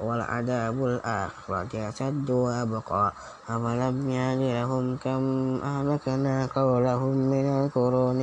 ولعذاب 0.02 0.78
الآخرة 0.86 1.72
أشد 1.90 2.30
وأبقى. 2.30 3.14
أفلم 3.50 4.10
يهد 4.10 4.42
لهم 4.42 4.98
كم 4.98 5.24
أهلكنا 5.64 6.46
قولهم 6.56 7.16
من 7.34 7.46
القرون 7.60 8.20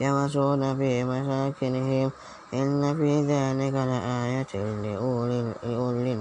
يمشون 0.00 0.62
في 0.76 1.04
مساكنهم. 1.04 2.10
إن 2.54 2.82
في 2.96 3.12
ذلك 3.26 3.74
لآية 3.74 4.54
لأولي 4.82 6.12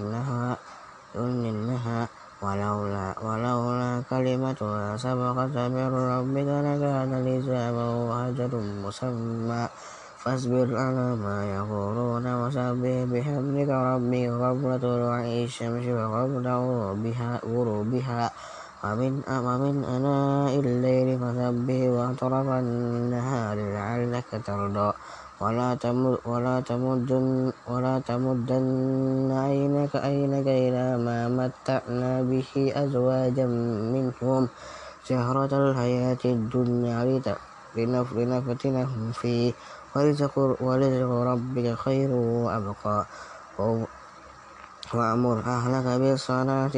النهى 1.51 2.07
ولولا, 2.43 3.07
ولولا 3.25 3.91
كلمة 4.09 4.61
سبقت 5.05 5.55
من 5.75 5.89
ربك 6.13 6.49
لكان 6.67 7.11
لزاما 7.25 7.87
وأجل 8.09 8.53
مسمى. 8.83 9.63
فاصبر 10.23 10.67
على 10.77 11.15
ما 11.19 11.37
يقولون 11.55 12.25
وسبح 12.41 12.95
بحمدك 13.11 13.69
ربك 13.69 14.25
قبل 14.43 14.69
طلوع 14.79 15.19
الشمس 15.19 15.85
وقبل 15.87 16.47
غروبها 17.43 18.31
ومن 18.83 19.13
ومن 19.27 19.75
أناء 19.95 20.53
الليل 20.59 21.09
فسبح 21.19 21.79
وأطراف 21.95 22.47
النهار 22.63 23.57
لعلك 23.75 24.29
ترضى. 24.47 24.89
ولا 25.41 25.75
تمد 25.75 26.17
ولا 26.25 26.61
تمدن 26.61 27.51
ولا 27.67 27.99
تمدن 27.99 29.31
عينك 29.31 29.95
عينك 29.95 30.47
إلى 30.47 30.97
ما 30.97 31.19
متعنا 31.27 32.21
به 32.21 32.51
أزواجا 32.75 33.45
منهم. 33.93 34.43
شهرة 35.09 35.51
الحياة 35.51 36.23
الدنيا 36.25 36.99
لنفتنهم 38.15 39.11
فيه. 39.11 39.53
ورزق 39.95 40.35
ربك 41.31 41.67
خير 41.73 42.09
وأبقى. 42.11 42.99
وأمر 44.93 45.37
أهلك 45.39 45.87
بالصلاة 46.01 46.75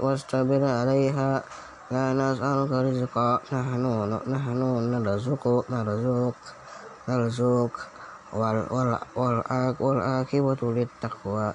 واستبر 0.00 0.62
عليها. 0.64 1.42
لا 1.90 2.04
نسألك 2.12 2.72
رزقا. 2.72 3.30
نحن 3.52 3.84
نحن 4.26 4.60
نرزق 4.92 5.44
نرزق 5.70 6.36
نرزق 7.08 7.72
والعاقبة 9.80 10.72
للتقوى. 10.72 11.54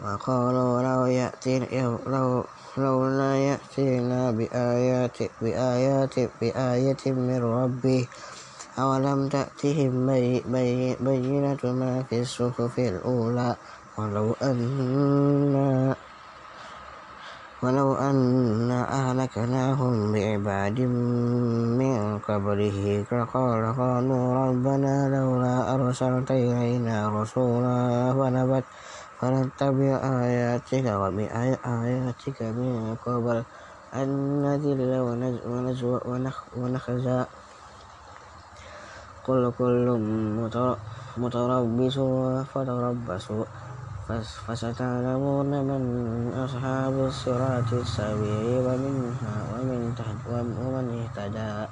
وقالوا 0.00 0.82
لو 0.82 1.06
يأتي 1.06 1.58
لو 2.06 2.46
لولا 2.78 3.36
يأتينا 3.36 4.30
بآيات 4.30 5.18
بآيات 5.40 6.14
بآية 6.40 7.02
من 7.06 7.38
ربه. 7.42 8.08
أولم 8.78 9.28
تأتهم 9.28 10.06
بينة 11.00 11.58
ما 11.64 12.02
في 12.02 12.20
الصحف 12.20 12.78
الأولى؟ 12.78 13.56
ولو 13.98 14.32
أنا 14.42 15.96
ولو 17.62 17.94
أنا 17.94 18.80
أهلكناهم 18.90 20.12
بعباد 20.12 20.80
من 21.78 22.18
قبله 22.18 23.06
لقال 23.12 23.62
قالوا 23.78 24.34
ربنا 24.34 24.94
لولا 25.14 25.74
أرسلت 25.74 26.30
إلينا 26.30 27.22
رسولا 27.22 27.78
فنبت 28.18 28.64
فنتبع 29.20 29.92
آياتك 30.26 30.86
وبآياتك 30.90 32.38
من 32.42 32.96
قبل 33.06 33.42
أن 33.94 34.08
نذل 34.42 34.92
ونخزى. 36.56 37.24
قل 39.24 39.52
كل 39.58 39.86
متربص 41.16 41.96
فتربصوا 42.54 43.44
فستعلمون 44.08 45.50
من 45.70 45.82
أصحاب 46.44 46.94
الصراط 47.06 47.72
السبيل 47.72 48.46
ومنها 48.66 49.36
ومن 49.52 49.94
تحت 49.98 50.20
ومن 50.26 50.86
اهتدى 51.00 51.66